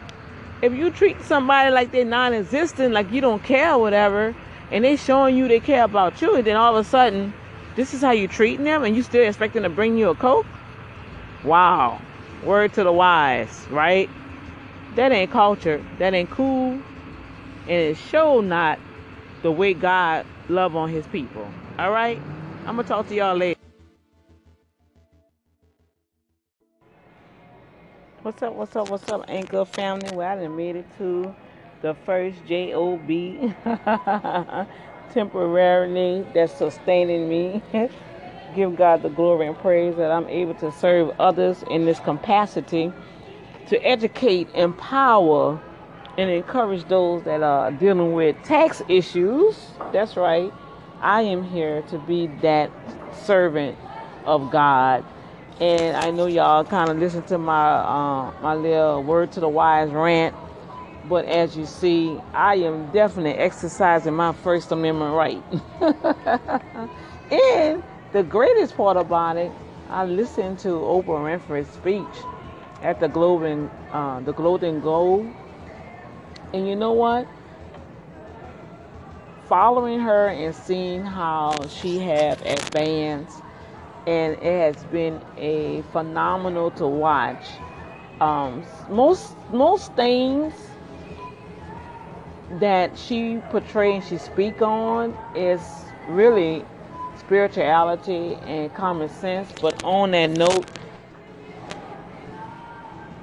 if 0.62 0.72
you 0.72 0.90
treat 0.90 1.20
somebody 1.22 1.70
like 1.70 1.92
they're 1.92 2.04
non-existent, 2.04 2.92
like 2.92 3.10
you 3.10 3.20
don't 3.20 3.42
care 3.42 3.74
or 3.74 3.78
whatever, 3.78 4.34
and 4.70 4.84
they 4.84 4.96
showing 4.96 5.36
you 5.36 5.48
they 5.48 5.60
care 5.60 5.84
about 5.84 6.20
you, 6.20 6.34
and 6.36 6.46
then 6.46 6.56
all 6.56 6.76
of 6.76 6.84
a 6.84 6.88
sudden, 6.88 7.32
this 7.76 7.94
is 7.94 8.00
how 8.00 8.10
you 8.10 8.26
treating 8.28 8.64
them, 8.64 8.82
and 8.82 8.96
you 8.96 9.02
still 9.02 9.26
expecting 9.26 9.62
to 9.62 9.68
bring 9.68 9.96
you 9.96 10.10
a 10.10 10.14
coke? 10.14 10.46
Wow. 11.44 12.00
Word 12.44 12.72
to 12.74 12.84
the 12.84 12.92
wise, 12.92 13.66
right? 13.70 14.10
That 14.96 15.12
ain't 15.12 15.30
culture. 15.30 15.84
That 15.98 16.14
ain't 16.14 16.30
cool. 16.30 16.72
And 16.72 16.82
it 17.68 17.96
show 17.96 18.40
not 18.40 18.78
the 19.42 19.52
way 19.52 19.74
God 19.74 20.26
love 20.48 20.74
on 20.74 20.88
his 20.88 21.06
people. 21.06 21.48
All 21.78 21.90
right? 21.90 22.20
I'm 22.66 22.76
to 22.76 22.82
talk 22.82 23.08
to 23.08 23.14
y'all 23.14 23.36
later. 23.36 23.57
What's 28.28 28.42
up, 28.42 28.52
what's 28.52 28.76
up, 28.76 28.90
what's 28.90 29.08
up, 29.08 29.24
Anchor 29.26 29.64
family? 29.64 30.14
Well, 30.14 30.28
I 30.30 30.36
done 30.36 30.54
made 30.54 30.76
it 30.76 30.84
to 30.98 31.34
the 31.80 31.94
first 32.04 32.36
JOB 32.44 33.08
temporarily 35.14 36.26
that's 36.34 36.52
sustaining 36.52 37.26
me. 37.26 37.62
Give 38.54 38.76
God 38.76 39.00
the 39.00 39.08
glory 39.08 39.46
and 39.46 39.56
praise 39.56 39.96
that 39.96 40.10
I'm 40.10 40.28
able 40.28 40.52
to 40.56 40.70
serve 40.72 41.18
others 41.18 41.64
in 41.70 41.86
this 41.86 42.00
capacity 42.00 42.92
to 43.68 43.82
educate, 43.82 44.50
empower, 44.54 45.58
and 46.18 46.28
encourage 46.28 46.84
those 46.84 47.22
that 47.22 47.42
are 47.42 47.72
dealing 47.72 48.12
with 48.12 48.36
tax 48.44 48.82
issues. 48.90 49.70
That's 49.90 50.18
right. 50.18 50.52
I 51.00 51.22
am 51.22 51.44
here 51.44 51.80
to 51.88 51.98
be 52.00 52.26
that 52.42 52.70
servant 53.24 53.78
of 54.26 54.50
God. 54.50 55.02
And 55.60 55.96
I 55.96 56.10
know 56.10 56.26
y'all 56.26 56.64
kind 56.64 56.90
of 56.90 56.98
listen 56.98 57.22
to 57.24 57.38
my 57.38 57.70
uh, 57.70 58.32
my 58.42 58.54
little 58.54 59.02
word 59.02 59.32
to 59.32 59.40
the 59.40 59.48
wise 59.48 59.90
rant, 59.90 60.34
but 61.08 61.24
as 61.26 61.56
you 61.56 61.66
see, 61.66 62.20
I 62.32 62.56
am 62.56 62.90
definitely 62.92 63.34
exercising 63.34 64.14
my 64.14 64.32
First 64.32 64.72
Amendment 64.72 65.14
right. 65.14 65.42
and 67.32 67.82
the 68.12 68.22
greatest 68.22 68.76
part 68.76 68.96
about 68.96 69.36
it, 69.36 69.50
I 69.90 70.04
listened 70.04 70.60
to 70.60 70.68
Oprah 70.68 71.40
Winfrey's 71.40 71.68
speech 71.70 72.24
at 72.82 73.00
the 73.00 73.08
Golden 73.08 73.68
uh, 73.92 74.20
the 74.20 74.32
Globe 74.32 74.62
and 76.52 76.66
you 76.66 76.76
know 76.76 76.92
what? 76.92 77.26
Following 79.48 80.00
her 80.00 80.28
and 80.28 80.54
seeing 80.54 81.04
how 81.04 81.56
she 81.68 81.98
has 82.00 82.40
advanced, 82.42 83.42
and 84.08 84.32
it 84.42 84.74
has 84.74 84.84
been 84.86 85.20
a 85.36 85.82
phenomenal 85.92 86.70
to 86.70 86.86
watch. 86.86 87.44
Um, 88.22 88.64
most 88.88 89.36
most 89.52 89.92
things 89.96 90.54
that 92.52 92.96
she 92.96 93.42
portrays, 93.50 94.08
she 94.08 94.16
speak 94.16 94.62
on 94.62 95.14
is 95.34 95.60
really 96.08 96.64
spirituality 97.18 98.36
and 98.46 98.72
common 98.72 99.10
sense. 99.10 99.52
But 99.60 99.84
on 99.84 100.12
that 100.12 100.30
note, 100.30 100.64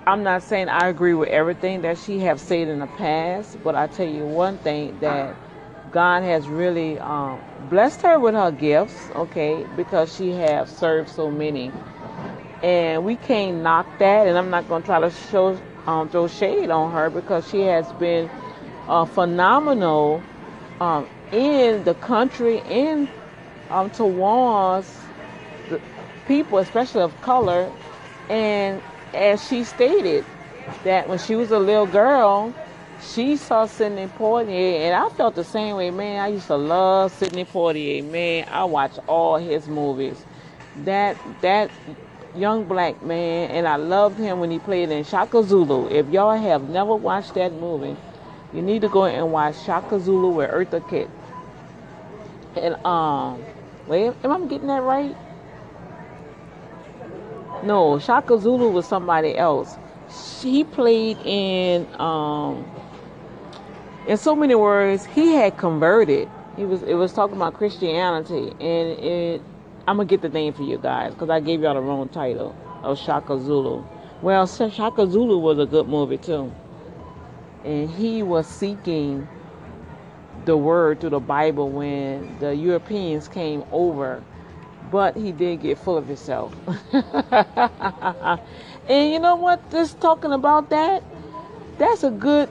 I'm 0.06 0.21
not 0.21 0.43
saying 0.43 0.69
I 0.69 0.88
agree 0.88 1.15
with 1.15 1.30
everything 1.30 1.82
that 1.82 1.98
she 1.98 2.19
have 2.19 2.39
said 2.39 2.67
in 2.67 2.78
the 2.78 2.88
past, 2.88 3.58
but 3.63 3.74
I 3.74 3.88
tell 3.88 4.08
you 4.08 4.24
one 4.24 4.60
thing 4.60 5.00
that 5.00 5.36
God 5.95 6.23
has 6.23 6.49
really 6.49 6.99
um, 6.99 7.39
blessed 7.69 8.01
her 8.01 8.19
with 8.19 8.34
her 8.34 8.51
gifts, 8.51 9.10
okay, 9.15 9.65
because 9.77 10.13
she 10.13 10.31
have 10.31 10.67
served 10.67 11.08
so 11.08 11.31
many, 11.31 11.71
and 12.62 13.05
we 13.05 13.15
can't 13.15 13.63
knock 13.63 13.88
that. 13.99 14.27
And 14.27 14.38
I'm 14.38 14.49
not 14.49 14.67
going 14.67 14.81
to 14.81 14.86
try 14.86 14.99
to 14.99 15.10
show 15.10 15.58
um, 15.88 16.10
throw 16.10 16.27
shade 16.27 16.69
on 16.69 16.91
her 16.91 17.10
because 17.10 17.47
she 17.49 17.62
has 17.62 17.89
been 17.93 18.29
uh, 18.89 19.05
phenomenal 19.05 20.21
um, 20.81 21.08
in 21.31 21.86
the 21.86 21.93
country 21.93 22.60
and 22.63 23.08
um, 23.69 23.89
towards 23.89 24.93
people, 26.27 26.58
especially 26.58 27.03
of 27.03 27.21
color, 27.21 27.71
and 28.29 28.81
as 29.13 29.47
she 29.47 29.63
stated, 29.63 30.25
that 30.84 31.08
when 31.08 31.19
she 31.19 31.38
was 31.38 31.51
a 31.51 31.60
little 31.60 31.88
girl, 31.88 32.53
she 33.13 33.38
saw 33.38 33.65
Sidney 33.65 34.08
Poitier, 34.08 34.80
and 34.80 34.96
I 34.96 35.10
felt 35.15 35.36
the 35.36 35.44
same 35.44 35.76
way, 35.76 35.91
man. 35.91 36.20
I 36.20 36.30
used 36.30 36.48
to 36.48 36.56
love 36.56 37.12
Sidney 37.12 37.46
Poitier, 37.46 38.04
man. 38.04 38.48
I 38.50 38.63
watched 38.65 39.00
all 39.08 39.38
his 39.38 39.68
movies. 39.68 40.26
That 40.84 41.18
that 41.41 41.72
young 42.36 42.65
black 42.65 43.02
man, 43.04 43.52
and 43.52 43.68
I 43.68 43.76
loved 43.78 44.18
him 44.20 44.39
when 44.39 44.52
he 44.52 44.60
played 44.60 44.89
in 44.89 45.04
Shaka 45.04 45.44
Zulu. 45.44 45.88
If 45.89 46.10
y'all 46.10 46.38
have 46.38 46.70
never 46.70 46.96
watched 46.96 47.36
that 47.36 47.54
movie, 47.54 47.96
you 48.54 48.62
need 48.62 48.82
to 48.82 48.89
go 48.89 49.06
and 49.06 49.32
watch 49.32 49.62
Shaka 49.63 50.00
Zulu 50.00 50.30
with 50.30 50.50
Eartha 50.50 50.88
Kitt. 50.89 51.10
And 52.56 52.76
um, 52.86 53.44
wait, 53.88 54.13
am 54.24 54.32
I 54.32 54.48
getting 54.48 54.68
that 54.68 54.82
right? 54.82 55.15
No, 57.63 58.00
Shaka 58.00 58.38
Zulu 58.38 58.70
was 58.70 58.86
somebody 58.86 59.38
else. 59.38 59.78
He 60.41 60.63
played 60.63 61.18
in 61.24 61.88
um 62.00 62.65
in 64.08 64.18
so 64.18 64.36
many 64.36 64.56
words, 64.56 65.06
he 65.06 65.34
had 65.34 65.58
converted. 65.58 66.30
He 66.56 66.65
was 66.65 66.84
it 66.84 66.94
was 66.94 67.13
talking 67.13 67.36
about 67.36 67.56
Christianity 67.56 68.52
and 68.60 69.00
it 69.00 69.41
I'm 69.88 69.98
gonna 69.98 70.06
get 70.06 70.22
the 70.22 70.30
name 70.30 70.54
for 70.54 70.63
you 70.63 70.78
guys 70.78 71.13
because 71.13 71.30
I 71.30 71.39
gave 71.39 71.62
y'all 71.62 71.74
the 71.74 71.82
wrong 71.82 72.08
title 72.10 72.56
of 72.84 72.98
Shaka 72.98 73.39
Zulu. 73.39 73.84
Well, 74.22 74.48
Shaka 74.48 75.08
Zulu 75.08 75.38
was 75.38 75.60
a 75.60 75.65
good 75.65 75.88
movie 75.88 76.18
too, 76.18 76.52
and 77.63 77.89
he 77.89 78.24
was 78.24 78.48
seeking 78.48 79.28
the 80.46 80.58
word 80.58 81.02
through 81.02 81.12
the 81.12 81.20
Bible 81.20 81.70
when 81.70 82.38
the 82.39 82.56
Europeans 82.56 83.28
came 83.28 83.63
over 83.72 84.24
but 84.91 85.18
he 85.18 85.32
did 85.32 85.62
get 85.62 85.78
full 85.78 85.98
of 85.98 86.08
himself. 86.08 86.54
and 86.94 88.39
you 88.88 89.20
know 89.20 89.36
what? 89.36 89.70
Just 89.72 90.00
talking 90.00 90.32
about 90.32 90.70
that, 90.70 91.04
that's 91.78 92.04
a 92.04 92.12
good 92.12 92.50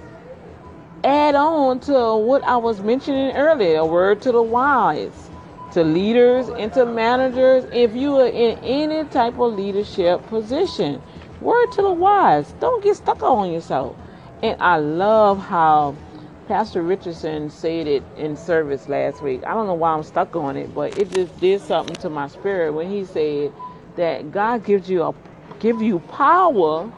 add 1.05 1.35
on 1.35 1.81
to 1.81 2.17
what 2.17 2.43
I 2.45 2.57
was 2.57 2.81
mentioning 2.81 3.37
earlier 3.37 3.79
a 3.79 3.87
word 3.87 4.23
to 4.23 4.33
the 4.33 4.43
wise, 4.43 5.31
to 5.73 5.85
leaders 5.85 6.49
and 6.49 6.73
to 6.73 6.87
managers. 6.87 7.65
If 7.73 7.95
you 7.95 8.17
are 8.17 8.27
in 8.27 8.59
any 8.65 9.09
type 9.11 9.39
of 9.39 9.55
leadership 9.55 10.27
position, 10.29 11.01
word 11.41 11.71
to 11.73 11.83
the 11.83 11.93
wise. 11.93 12.53
Don't 12.61 12.83
get 12.83 12.97
stuck 12.97 13.23
on 13.23 13.53
yourself. 13.53 13.97
And 14.43 14.61
I 14.61 14.79
love 14.79 15.39
how 15.39 15.95
Pastor 16.49 16.83
Richardson 16.83 17.51
said 17.51 17.87
it 17.87 18.03
in 18.17 18.37
service 18.37 18.89
last 18.89 19.23
week. 19.23 19.43
I 19.47 19.55
don't 19.55 19.67
know 19.67 19.75
why 19.75 19.93
I'm 19.93 20.03
stuck 20.03 20.35
on 20.37 20.57
it, 20.57 20.75
but 20.75 20.99
it 20.99 21.11
just 21.11 21.39
did 21.41 21.61
something 21.61 21.97
to 21.97 22.11
my 22.11 22.29
spirit 22.29 22.73
when 22.73 22.91
he 22.91 23.05
said 23.05 23.53
that 23.97 24.33
God 24.33 24.65
gives 24.65 24.91
you 24.91 25.03
a 25.03 25.15
give 25.61 25.81
you 25.81 26.01
power 26.01 26.91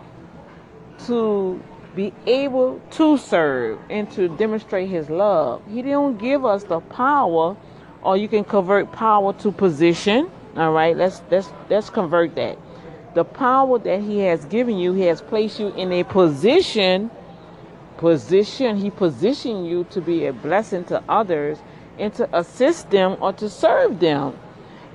to 1.06 1.62
be 1.96 2.12
able 2.26 2.80
to 2.92 3.16
serve 3.16 3.80
and 3.90 4.08
to 4.12 4.28
demonstrate 4.36 4.88
his 4.88 5.08
love. 5.10 5.62
He 5.68 5.82
didn't 5.82 6.18
give 6.18 6.44
us 6.44 6.62
the 6.64 6.80
power 6.80 7.56
or 8.02 8.16
you 8.16 8.28
can 8.28 8.44
convert 8.44 8.92
power 8.92 9.32
to 9.32 9.50
position. 9.50 10.30
All 10.56 10.72
right, 10.72 10.96
let's 10.96 11.22
let's 11.30 11.50
let's 11.68 11.90
convert 11.90 12.36
that. 12.36 12.58
The 13.14 13.24
power 13.24 13.78
that 13.80 14.02
he 14.02 14.18
has 14.20 14.44
given 14.44 14.76
you, 14.76 14.92
he 14.92 15.02
has 15.02 15.22
placed 15.22 15.58
you 15.58 15.68
in 15.68 15.90
a 15.90 16.04
position 16.04 17.10
position 17.96 18.76
he 18.76 18.90
positioned 18.90 19.66
you 19.66 19.84
to 19.84 20.00
be 20.02 20.26
a 20.26 20.32
blessing 20.32 20.84
to 20.84 21.02
others 21.08 21.58
and 21.98 22.12
to 22.12 22.38
assist 22.38 22.90
them 22.90 23.16
or 23.20 23.32
to 23.32 23.48
serve 23.48 23.98
them 24.00 24.38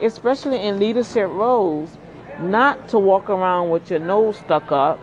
especially 0.01 0.61
in 0.61 0.79
leadership 0.79 1.27
roles 1.29 1.97
not 2.39 2.87
to 2.87 2.99
walk 2.99 3.29
around 3.29 3.69
with 3.69 3.89
your 3.89 3.99
nose 3.99 4.37
stuck 4.37 4.71
up 4.71 4.99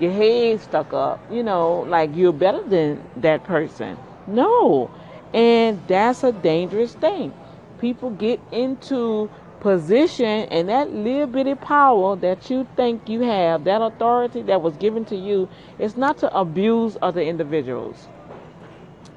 your 0.00 0.12
head 0.12 0.60
stuck 0.60 0.92
up 0.92 1.20
you 1.30 1.42
know 1.42 1.80
like 1.88 2.14
you're 2.14 2.32
better 2.32 2.62
than 2.64 3.02
that 3.16 3.42
person 3.44 3.96
no 4.26 4.90
and 5.34 5.80
that's 5.86 6.22
a 6.24 6.32
dangerous 6.32 6.94
thing 6.94 7.32
people 7.78 8.10
get 8.10 8.40
into 8.52 9.30
position 9.60 10.46
and 10.50 10.68
that 10.68 10.92
little 10.92 11.26
bitty 11.26 11.54
power 11.54 12.16
that 12.16 12.48
you 12.50 12.66
think 12.76 13.08
you 13.08 13.22
have, 13.22 13.64
that 13.64 13.82
authority 13.82 14.42
that 14.42 14.62
was 14.62 14.76
given 14.76 15.04
to 15.06 15.16
you, 15.16 15.48
is 15.78 15.96
not 15.96 16.18
to 16.18 16.32
abuse 16.36 16.96
other 17.02 17.20
individuals. 17.20 18.06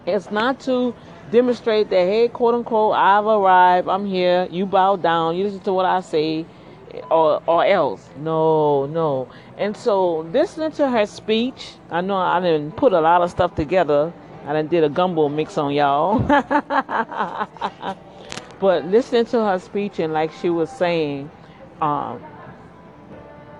It's 0.05 0.31
not 0.31 0.59
to 0.61 0.95
demonstrate 1.29 1.89
that, 1.89 2.05
hey, 2.05 2.29
quote 2.29 2.55
unquote, 2.55 2.95
I've 2.95 3.25
arrived, 3.25 3.87
I'm 3.87 4.05
here, 4.05 4.47
you 4.49 4.65
bow 4.65 4.95
down, 4.95 5.35
you 5.35 5.43
listen 5.43 5.59
to 5.61 5.73
what 5.73 5.85
I 5.85 6.01
say, 6.01 6.45
or, 7.11 7.43
or 7.45 7.63
else. 7.63 8.09
No, 8.17 8.87
no. 8.87 9.29
And 9.59 9.77
so, 9.77 10.19
listening 10.19 10.71
to 10.73 10.89
her 10.89 11.05
speech, 11.05 11.73
I 11.91 12.01
know 12.01 12.15
I 12.15 12.39
didn't 12.39 12.77
put 12.77 12.93
a 12.93 13.01
lot 13.01 13.21
of 13.21 13.29
stuff 13.29 13.53
together. 13.55 14.11
I 14.47 14.53
done 14.53 14.67
did 14.67 14.83
a 14.83 14.89
gumbo 14.89 15.29
mix 15.29 15.57
on 15.57 15.73
y'all. 15.73 16.19
But 18.59 18.85
listening 18.85 19.25
to 19.27 19.43
her 19.45 19.57
speech 19.59 19.99
and 19.99 20.11
like 20.11 20.31
she 20.33 20.49
was 20.49 20.69
saying, 20.69 21.31
um, 21.81 22.21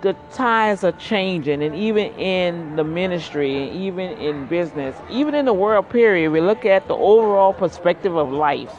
the 0.02 0.14
times 0.34 0.84
are 0.84 0.94
changing, 0.94 1.62
and 1.62 1.76
even 1.76 2.14
in 2.14 2.76
the 2.76 2.84
ministry, 2.84 3.68
and 3.68 3.76
even 3.76 4.12
in 4.18 4.46
business, 4.48 4.96
even 5.10 5.36
in 5.36 5.46
the 5.46 5.54
world 5.54 5.90
period, 5.90 6.32
we 6.32 6.40
look 6.40 6.66
at 6.66 6.88
the 6.88 6.96
overall 6.96 7.54
perspective 7.54 8.16
of 8.16 8.32
life. 8.32 8.74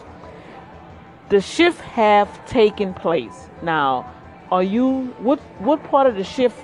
The 1.28 1.40
shift 1.40 1.80
have 1.82 2.46
taken 2.46 2.94
place. 2.94 3.48
Now, 3.62 4.10
are 4.50 4.62
you 4.62 5.14
what 5.18 5.40
what 5.58 5.82
part 5.84 6.06
of 6.06 6.16
the 6.16 6.24
shift 6.24 6.58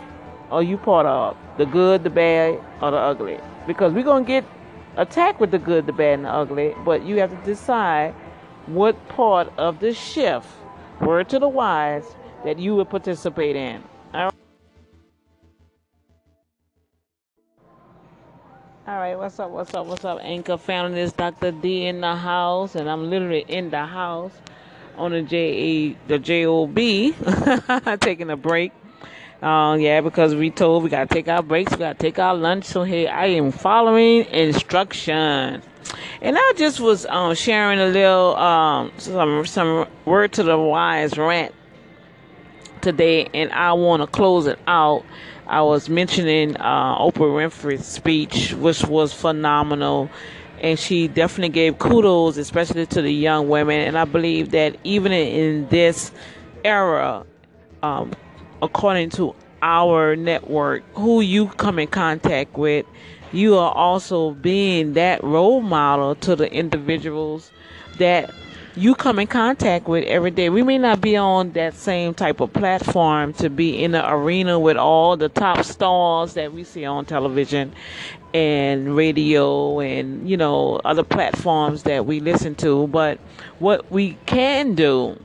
are 0.50 0.62
you 0.62 0.76
part 0.76 1.06
of? 1.06 1.37
The 1.59 1.66
good, 1.66 2.04
the 2.04 2.11
bad, 2.11 2.61
or 2.80 2.90
the 2.90 2.98
ugly? 2.98 3.38
Because 3.66 3.92
we're 3.92 4.04
gonna 4.04 4.24
get 4.24 4.44
attacked 4.96 5.40
with 5.40 5.50
the 5.50 5.59
good, 5.59 5.87
the 5.87 5.92
bad, 5.92 6.14
and 6.14 6.24
the 6.24 6.30
ugly, 6.30 6.74
but 6.85 7.04
you 7.04 7.18
have 7.20 7.30
to 7.30 7.44
decide 7.44 8.14
what 8.66 9.09
part 9.09 9.52
of 9.59 9.80
the 9.80 9.92
shift, 9.92 10.48
word 11.00 11.28
to 11.30 11.38
the 11.38 11.48
wise, 11.48 12.16
that 12.44 12.59
you 12.59 12.74
would 12.76 12.90
participate 12.90 13.56
in. 13.56 13.82
All 18.88 19.00
right. 19.00 19.16
what's 19.16 19.40
up, 19.40 19.50
what's 19.50 19.74
up, 19.74 19.87
what's 19.87 20.04
up? 20.04 20.20
Anchor 20.22 20.56
family, 20.56 20.94
this 20.94 21.12
Dr. 21.12 21.50
D 21.50 21.87
in 21.87 22.00
the 22.00 22.14
house, 22.14 22.76
and 22.76 22.88
I'm 22.88 23.11
literally 23.11 23.44
in 23.48 23.70
the 23.70 23.85
house 23.85 24.32
on 24.96 25.11
the 25.11 25.22
J 25.22 25.37
A 25.38 25.96
the 26.06 26.18
J 26.20 26.46
O 26.46 26.68
B, 26.68 27.12
taking 28.00 28.30
a 28.30 28.37
break. 28.37 28.72
Uh, 29.42 29.77
yeah, 29.79 30.01
because 30.01 30.35
we 30.35 30.51
told 30.51 30.83
we 30.83 30.88
gotta 30.88 31.12
take 31.12 31.29
our 31.29 31.42
breaks, 31.42 31.72
we 31.72 31.79
gotta 31.79 31.99
take 31.99 32.18
our 32.18 32.35
lunch. 32.35 32.64
So 32.64 32.85
here 32.85 33.11
I 33.11 33.27
am 33.27 33.53
following 33.53 34.25
instruction, 34.27 35.62
and 36.22 36.38
I 36.38 36.53
just 36.57 36.81
was 36.81 37.05
um, 37.07 37.35
sharing 37.35 37.79
a 37.79 37.87
little 37.87 38.35
um, 38.37 38.92
some 38.96 39.44
some 39.44 39.87
word 40.07 40.33
to 40.35 40.42
the 40.42 40.59
wise 40.59 41.18
rant 41.18 41.55
today, 42.81 43.29
and 43.35 43.53
I 43.53 43.75
want 43.75 44.03
to 44.03 44.07
close 44.07 44.46
it 44.46 44.59
out. 44.66 45.05
I 45.46 45.61
was 45.61 45.88
mentioning 45.90 46.57
uh, 46.57 46.99
Oprah 46.99 47.12
Winfrey's 47.31 47.85
speech, 47.85 48.55
which 48.55 48.85
was 48.85 49.12
phenomenal 49.12 50.11
and 50.61 50.79
she 50.79 51.07
definitely 51.07 51.51
gave 51.51 51.79
kudos, 51.79 52.38
especially 52.38 52.87
to 52.87 53.03
the 53.03 53.12
young 53.12 53.49
women. 53.49 53.81
And 53.81 53.99
I 53.99 54.05
believe 54.05 54.51
that 54.53 54.77
even 54.85 55.12
in 55.12 55.68
this 55.68 56.12
era, 56.64 57.25
um, 57.83 58.12
according 58.66 59.11
to 59.11 59.35
our 59.62 60.16
network, 60.16 60.83
who 60.94 61.20
you 61.20 61.46
come 61.48 61.79
in 61.79 61.88
contact 61.88 62.57
with, 62.59 62.85
you 63.33 63.57
are 63.57 63.72
also 63.72 64.33
being 64.33 64.92
that 64.94 65.22
role 65.24 65.61
model 65.61 66.14
to 66.16 66.37
the 66.37 66.52
individuals 66.52 67.50
that 67.98 68.31
you 68.76 68.94
come 68.94 69.18
in 69.18 69.26
contact 69.26 69.88
with 69.88 70.05
every 70.05 70.31
day. 70.31 70.50
We 70.50 70.62
may 70.62 70.76
not 70.76 71.00
be 71.00 71.16
on 71.16 71.52
that 71.52 71.74
same 71.74 72.12
type 72.12 72.40
of 72.40 72.52
platform 72.52 73.33
to 73.35 73.48
be 73.48 73.83
in 73.83 73.92
the 73.92 74.09
arena 74.09 74.59
with 74.59 74.76
all 74.76 75.16
the 75.16 75.31
top 75.31 75.64
stars 75.64 76.35
that 76.35 76.52
we 76.52 76.62
see 76.62 76.85
on 76.85 77.07
television 77.07 77.72
and 78.35 78.94
radio 78.94 79.81
and 79.81 80.29
you 80.29 80.37
know 80.37 80.76
other 80.85 81.02
platforms 81.02 81.85
that 81.85 82.05
we 82.05 82.20
listen 82.20 82.55
to, 82.57 82.87
but 82.88 83.18
what 83.59 83.90
we 83.90 84.18
can 84.26 84.74
do 84.74 85.18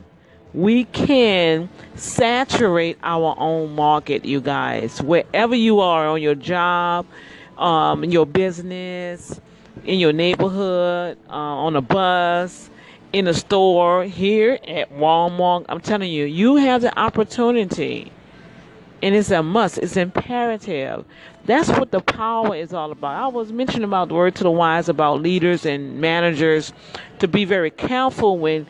we 0.54 0.84
can 0.84 1.68
saturate 1.94 2.98
our 3.02 3.34
own 3.38 3.74
market, 3.74 4.24
you 4.24 4.40
guys. 4.40 5.00
Wherever 5.02 5.54
you 5.54 5.80
are 5.80 6.08
on 6.08 6.20
your 6.20 6.34
job, 6.34 7.06
um, 7.58 8.04
your 8.04 8.26
business, 8.26 9.40
in 9.84 9.98
your 9.98 10.12
neighborhood, 10.12 11.18
uh, 11.28 11.32
on 11.32 11.76
a 11.76 11.80
bus, 11.80 12.70
in 13.12 13.26
a 13.26 13.34
store, 13.34 14.04
here 14.04 14.58
at 14.66 14.92
Walmart. 14.92 15.66
I'm 15.68 15.80
telling 15.80 16.10
you, 16.10 16.24
you 16.24 16.56
have 16.56 16.82
the 16.82 16.98
opportunity, 16.98 18.12
and 19.02 19.14
it's 19.14 19.30
a 19.30 19.42
must, 19.42 19.78
it's 19.78 19.96
imperative. 19.96 21.04
That's 21.44 21.68
what 21.70 21.90
the 21.90 22.00
power 22.00 22.54
is 22.54 22.72
all 22.72 22.92
about. 22.92 23.16
I 23.16 23.26
was 23.26 23.50
mentioning 23.50 23.84
about 23.84 24.08
the 24.08 24.14
word 24.14 24.36
to 24.36 24.44
the 24.44 24.50
wise 24.50 24.88
about 24.88 25.22
leaders 25.22 25.66
and 25.66 26.00
managers 26.00 26.72
to 27.18 27.26
be 27.26 27.44
very 27.44 27.70
careful 27.70 28.38
when 28.38 28.66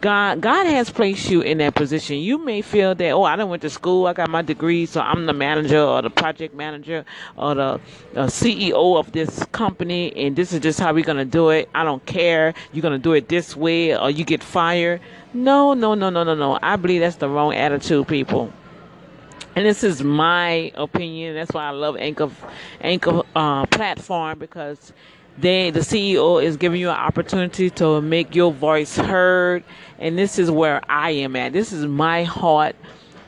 God 0.00 0.40
God 0.40 0.66
has 0.66 0.90
placed 0.90 1.30
you 1.30 1.40
in 1.42 1.58
that 1.58 1.74
position. 1.74 2.18
You 2.18 2.38
may 2.44 2.62
feel 2.62 2.94
that, 2.94 3.10
oh, 3.10 3.24
I 3.24 3.36
don't 3.36 3.50
went 3.50 3.62
to 3.62 3.70
school, 3.70 4.06
I 4.06 4.12
got 4.14 4.30
my 4.30 4.42
degree, 4.42 4.86
so 4.86 5.00
I'm 5.00 5.26
the 5.26 5.32
manager 5.32 5.80
or 5.80 6.02
the 6.02 6.10
project 6.10 6.54
manager 6.54 7.04
or 7.36 7.54
the, 7.54 7.80
the 8.14 8.26
CEO 8.26 8.98
of 8.98 9.12
this 9.12 9.44
company, 9.52 10.14
and 10.16 10.36
this 10.36 10.52
is 10.52 10.60
just 10.60 10.80
how 10.80 10.92
we're 10.94 11.04
gonna 11.04 11.24
do 11.24 11.50
it. 11.50 11.68
I 11.74 11.84
don't 11.84 12.04
care. 12.06 12.54
You're 12.72 12.82
gonna 12.82 12.98
do 12.98 13.12
it 13.12 13.28
this 13.28 13.56
way, 13.56 13.96
or 13.96 14.10
you 14.10 14.24
get 14.24 14.42
fired. 14.42 15.00
No, 15.34 15.74
no, 15.74 15.94
no, 15.94 16.10
no, 16.10 16.24
no, 16.24 16.34
no. 16.34 16.58
I 16.62 16.76
believe 16.76 17.00
that's 17.00 17.16
the 17.16 17.28
wrong 17.28 17.54
attitude, 17.54 18.08
people. 18.08 18.52
And 19.56 19.66
this 19.66 19.84
is 19.84 20.02
my 20.02 20.72
opinion. 20.74 21.34
That's 21.34 21.52
why 21.52 21.66
I 21.66 21.70
love 21.70 21.96
Anchor 21.96 22.30
Anchor 22.80 23.22
uh, 23.36 23.66
platform 23.66 24.38
because 24.38 24.92
they 25.38 25.70
the 25.70 25.80
CEO 25.80 26.42
is 26.42 26.56
giving 26.56 26.80
you 26.80 26.90
an 26.90 26.96
opportunity 26.96 27.70
to 27.70 28.00
make 28.00 28.34
your 28.34 28.52
voice 28.52 28.96
heard. 28.96 29.64
And 29.98 30.18
this 30.18 30.38
is 30.38 30.50
where 30.50 30.80
I 30.88 31.10
am 31.10 31.36
at. 31.36 31.52
This 31.52 31.72
is 31.72 31.86
my 31.86 32.24
heart 32.24 32.76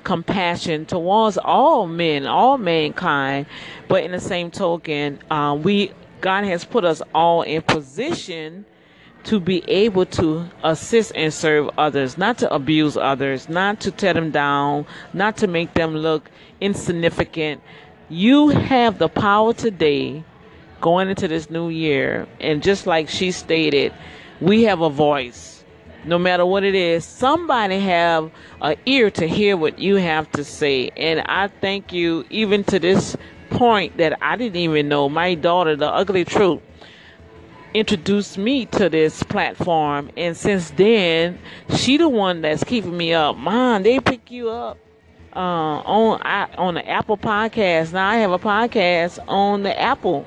compassion 0.05 0.87
towards 0.87 1.37
all 1.37 1.87
men 1.87 2.27
all 2.27 2.59
mankind. 2.59 3.47
But 3.89 4.05
in 4.05 4.13
the 4.13 4.21
same 4.21 4.51
token 4.51 5.19
uh, 5.31 5.59
we 5.61 5.93
God 6.21 6.45
has 6.45 6.65
put 6.65 6.85
us 6.85 7.03
all 7.15 7.43
in 7.43 7.63
position 7.63 8.65
to 9.25 9.41
be 9.41 9.65
able 9.69 10.07
to 10.07 10.49
assist 10.63 11.11
and 11.17 11.35
serve 11.35 11.69
others, 11.77 12.17
not 12.17 12.39
to 12.39 12.55
abuse 12.55 12.97
others, 12.97 13.49
not 13.49 13.81
to 13.81 13.91
tear 13.91 14.15
them 14.15 14.31
down, 14.31 14.87
not 15.13 15.37
to 15.39 15.49
make 15.49 15.75
them 15.75 15.97
look 15.97 16.31
insignificant. 16.61 17.61
You 18.09 18.51
have 18.51 18.99
the 18.99 19.09
power 19.09 19.53
today 19.53 20.23
going 20.81 21.09
into 21.09 21.29
this 21.29 21.51
new 21.51 21.69
year. 21.69 22.27
And 22.41 22.63
just 22.63 22.87
like 22.87 23.09
she 23.09 23.31
stated, 23.31 23.93
we 24.41 24.65
have 24.65 24.81
a 24.81 24.91
voice. 24.91 25.65
No 26.05 26.19
matter 26.19 26.47
what 26.47 26.63
it 26.63 26.75
is, 26.75 27.05
somebody 27.05 27.81
have 27.81 28.31
an 28.61 28.77
ear 28.87 29.11
to 29.13 29.27
hear 29.27 29.57
what 29.57 29.79
you 29.79 29.97
have 29.97 30.31
to 30.33 30.45
say. 30.45 30.91
And 30.97 31.21
I 31.23 31.49
thank 31.49 31.93
you 31.93 32.25
even 32.31 32.63
to 32.65 32.79
this 32.79 33.17
point 33.51 33.97
that 33.97 34.17
I 34.23 34.37
didn't 34.37 34.57
even 34.57 34.89
know. 34.89 35.09
My 35.09 35.35
daughter, 35.35 35.75
the 35.75 35.89
ugly 35.89 36.25
truth, 36.25 36.61
introduced 37.75 38.39
me 38.39 38.65
to 38.65 38.89
this 38.89 39.23
platform 39.25 40.11
and 40.17 40.35
since 40.35 40.71
then 40.71 41.39
she 41.69 41.99
the 41.99 42.09
one 42.09 42.41
that's 42.41 42.65
keeping 42.65 42.97
me 42.97 43.13
up 43.13 43.37
mom 43.37 43.83
they 43.83 44.01
pick 44.01 44.31
you 44.31 44.49
up 44.49 44.79
uh, 45.35 45.39
on 45.39 46.19
I, 46.25 46.49
on 46.57 46.73
the 46.75 46.89
apple 46.89 47.19
podcast 47.19 47.93
now 47.93 48.09
i 48.09 48.17
have 48.17 48.31
a 48.31 48.39
podcast 48.39 49.19
on 49.29 49.63
the 49.63 49.79
apple 49.79 50.27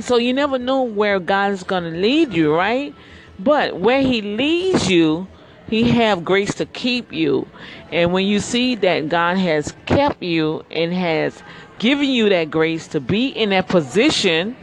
so 0.00 0.16
you 0.16 0.32
never 0.32 0.58
know 0.58 0.82
where 0.82 1.20
God 1.20 1.52
is 1.52 1.62
going 1.62 1.84
to 1.84 1.90
lead 1.90 2.32
you, 2.32 2.54
right? 2.54 2.94
But 3.38 3.78
where 3.78 4.00
He 4.00 4.22
leads 4.22 4.90
you, 4.90 5.26
He 5.68 5.90
have 5.90 6.24
grace 6.24 6.54
to 6.54 6.66
keep 6.66 7.12
you. 7.12 7.46
And 7.90 8.12
when 8.12 8.26
you 8.26 8.40
see 8.40 8.74
that 8.76 9.08
God 9.08 9.38
has 9.38 9.74
kept 9.86 10.22
you 10.22 10.64
and 10.70 10.92
has 10.92 11.42
given 11.78 12.08
you 12.08 12.28
that 12.28 12.50
grace 12.50 12.88
to 12.88 13.00
be 13.00 13.28
in 13.28 13.50
that 13.50 13.68
position 13.68 14.56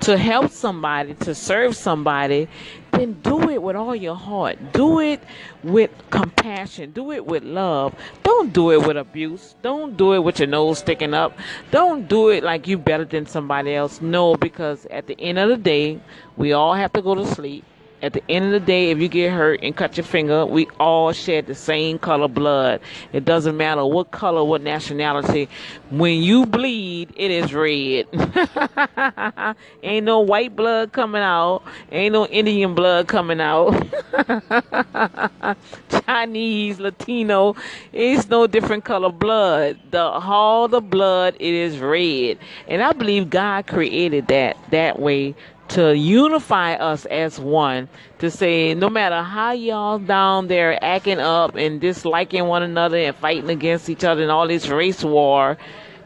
to 0.00 0.18
help 0.18 0.50
somebody, 0.50 1.14
to 1.14 1.34
serve 1.34 1.76
somebody, 1.76 2.48
then 2.94 3.12
do 3.22 3.50
it 3.50 3.62
with 3.62 3.76
all 3.76 3.94
your 3.94 4.14
heart. 4.14 4.72
Do 4.72 5.00
it 5.00 5.22
with 5.62 5.90
compassion. 6.10 6.92
Do 6.92 7.12
it 7.12 7.24
with 7.24 7.42
love. 7.42 7.94
Don't 8.22 8.52
do 8.52 8.70
it 8.72 8.86
with 8.86 8.96
abuse. 8.96 9.54
Don't 9.62 9.96
do 9.96 10.12
it 10.12 10.20
with 10.20 10.38
your 10.38 10.48
nose 10.48 10.78
sticking 10.78 11.14
up. 11.14 11.36
Don't 11.70 12.08
do 12.08 12.30
it 12.30 12.42
like 12.44 12.66
you're 12.66 12.78
better 12.78 13.04
than 13.04 13.26
somebody 13.26 13.74
else. 13.74 14.00
No, 14.00 14.34
because 14.34 14.86
at 14.86 15.06
the 15.06 15.20
end 15.20 15.38
of 15.38 15.48
the 15.48 15.56
day, 15.56 16.00
we 16.36 16.52
all 16.52 16.74
have 16.74 16.92
to 16.94 17.02
go 17.02 17.14
to 17.14 17.26
sleep 17.26 17.64
at 18.04 18.12
the 18.12 18.22
end 18.28 18.44
of 18.44 18.50
the 18.52 18.60
day, 18.60 18.90
if 18.90 18.98
you 18.98 19.08
get 19.08 19.32
hurt 19.32 19.60
and 19.62 19.74
cut 19.74 19.96
your 19.96 20.04
finger, 20.04 20.44
we 20.44 20.66
all 20.78 21.10
shed 21.12 21.46
the 21.46 21.54
same 21.54 21.98
color 21.98 22.28
blood. 22.28 22.82
It 23.14 23.24
doesn't 23.24 23.56
matter 23.56 23.84
what 23.86 24.10
color, 24.10 24.44
what 24.44 24.60
nationality. 24.60 25.48
When 25.88 26.22
you 26.22 26.44
bleed, 26.44 27.14
it 27.16 27.30
is 27.30 27.54
red. 27.54 28.06
Ain't 29.82 30.04
no 30.04 30.20
white 30.20 30.54
blood 30.54 30.92
coming 30.92 31.22
out. 31.22 31.62
Ain't 31.90 32.12
no 32.12 32.26
Indian 32.26 32.74
blood 32.74 33.08
coming 33.08 33.40
out. 33.40 33.72
Chinese, 36.04 36.78
Latino, 36.78 37.56
it's 37.90 38.28
no 38.28 38.46
different 38.46 38.84
color 38.84 39.10
blood. 39.10 39.78
The 39.90 40.02
all 40.02 40.68
the 40.68 40.82
blood, 40.82 41.36
it 41.40 41.54
is 41.54 41.78
red. 41.78 42.38
And 42.68 42.82
I 42.82 42.92
believe 42.92 43.30
God 43.30 43.66
created 43.66 44.26
that 44.26 44.58
that 44.70 44.98
way 44.98 45.34
to 45.68 45.96
unify 45.96 46.74
us 46.74 47.06
as 47.06 47.40
one 47.40 47.88
to 48.18 48.30
say 48.30 48.74
no 48.74 48.88
matter 48.90 49.22
how 49.22 49.52
y'all 49.52 49.98
down 49.98 50.46
there 50.48 50.82
acting 50.84 51.18
up 51.18 51.54
and 51.56 51.80
disliking 51.80 52.46
one 52.46 52.62
another 52.62 52.98
and 52.98 53.16
fighting 53.16 53.50
against 53.50 53.88
each 53.88 54.04
other 54.04 54.22
and 54.22 54.30
all 54.30 54.46
this 54.46 54.68
race 54.68 55.02
war 55.02 55.56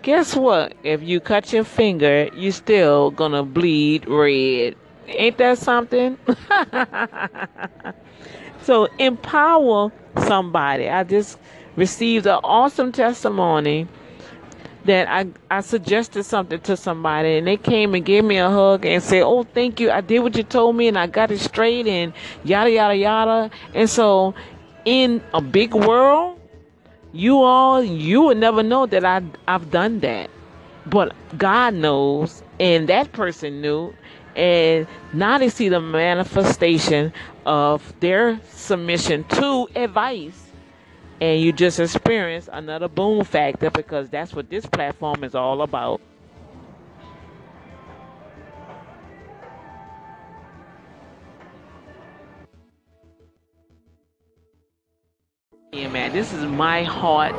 guess 0.03 0.37
what? 0.37 0.75
If 0.85 1.03
you 1.03 1.21
cut 1.21 1.53
your 1.53 1.65
finger 1.65 2.31
you 2.35 2.53
still 2.53 3.11
gonna 3.11 3.43
bleed 3.43 4.09
red. 4.09 4.77
Ain't 5.09 5.39
that 5.39 5.59
something? 5.59 6.19
So 8.69 8.87
empower 8.99 9.91
somebody. 10.19 10.91
I 10.91 11.03
just 11.03 11.39
received 11.77 12.27
an 12.27 12.39
awesome 12.45 12.93
testimony 12.93 13.89
that 14.89 15.07
I, 15.09 15.27
I 15.51 15.61
suggested 15.61 16.25
something 16.25 16.61
to 16.61 16.77
somebody 16.77 17.37
and 17.37 17.47
they 17.47 17.59
came 17.59 17.95
and 17.95 18.05
gave 18.05 18.25
me 18.25 18.39
a 18.39 18.49
hug 18.49 18.87
and 18.87 19.03
said, 19.03 19.23
Oh, 19.23 19.43
thank 19.43 19.81
you. 19.81 19.91
I 19.91 20.01
did 20.01 20.21
what 20.21 20.35
you 20.35 20.43
told 20.43 20.77
me 20.77 20.89
and 20.89 20.99
I 20.99 21.07
got 21.07 21.31
it 21.31 21.41
straight 21.41 21.87
and 21.87 22.15
yada, 22.43 22.71
yada, 22.71 22.97
yada. 22.97 23.51
And 23.75 23.89
so, 23.89 24.35
in 24.87 25.23
a 25.35 25.43
big 25.43 25.75
world, 25.75 26.41
you 27.13 27.43
all, 27.43 27.83
you 27.83 28.23
would 28.23 28.39
never 28.39 28.63
know 28.63 28.87
that 28.87 29.05
I, 29.05 29.23
I've 29.47 29.71
done 29.71 30.01
that. 30.01 30.31
But 30.87 31.15
God 31.37 31.75
knows, 31.75 32.43
and 32.59 32.89
that 32.89 33.13
person 33.13 33.61
knew. 33.61 33.95
And 34.37 34.87
now 35.13 35.37
they 35.37 35.51
see 35.51 35.69
the 35.69 35.81
manifestation 35.81 37.13
of 37.45 37.93
their 38.01 38.41
submission 38.51 39.25
to 39.25 39.69
advice 39.75 40.48
and 41.21 41.41
you 41.41 41.53
just 41.53 41.81
experience 41.81 42.49
another 42.53 42.89
boom 42.89 43.25
factor 43.25 43.71
because 43.71 44.09
that's 44.09 44.35
what 44.35 44.49
this 44.51 44.67
platform 44.67 45.25
is 45.25 45.35
all 45.35 45.63
about. 45.63 46.01
Yeah, 55.73 55.89
man, 55.89 56.13
this 56.13 56.33
is 56.33 56.45
my 56.45 56.83
heart. 56.85 57.35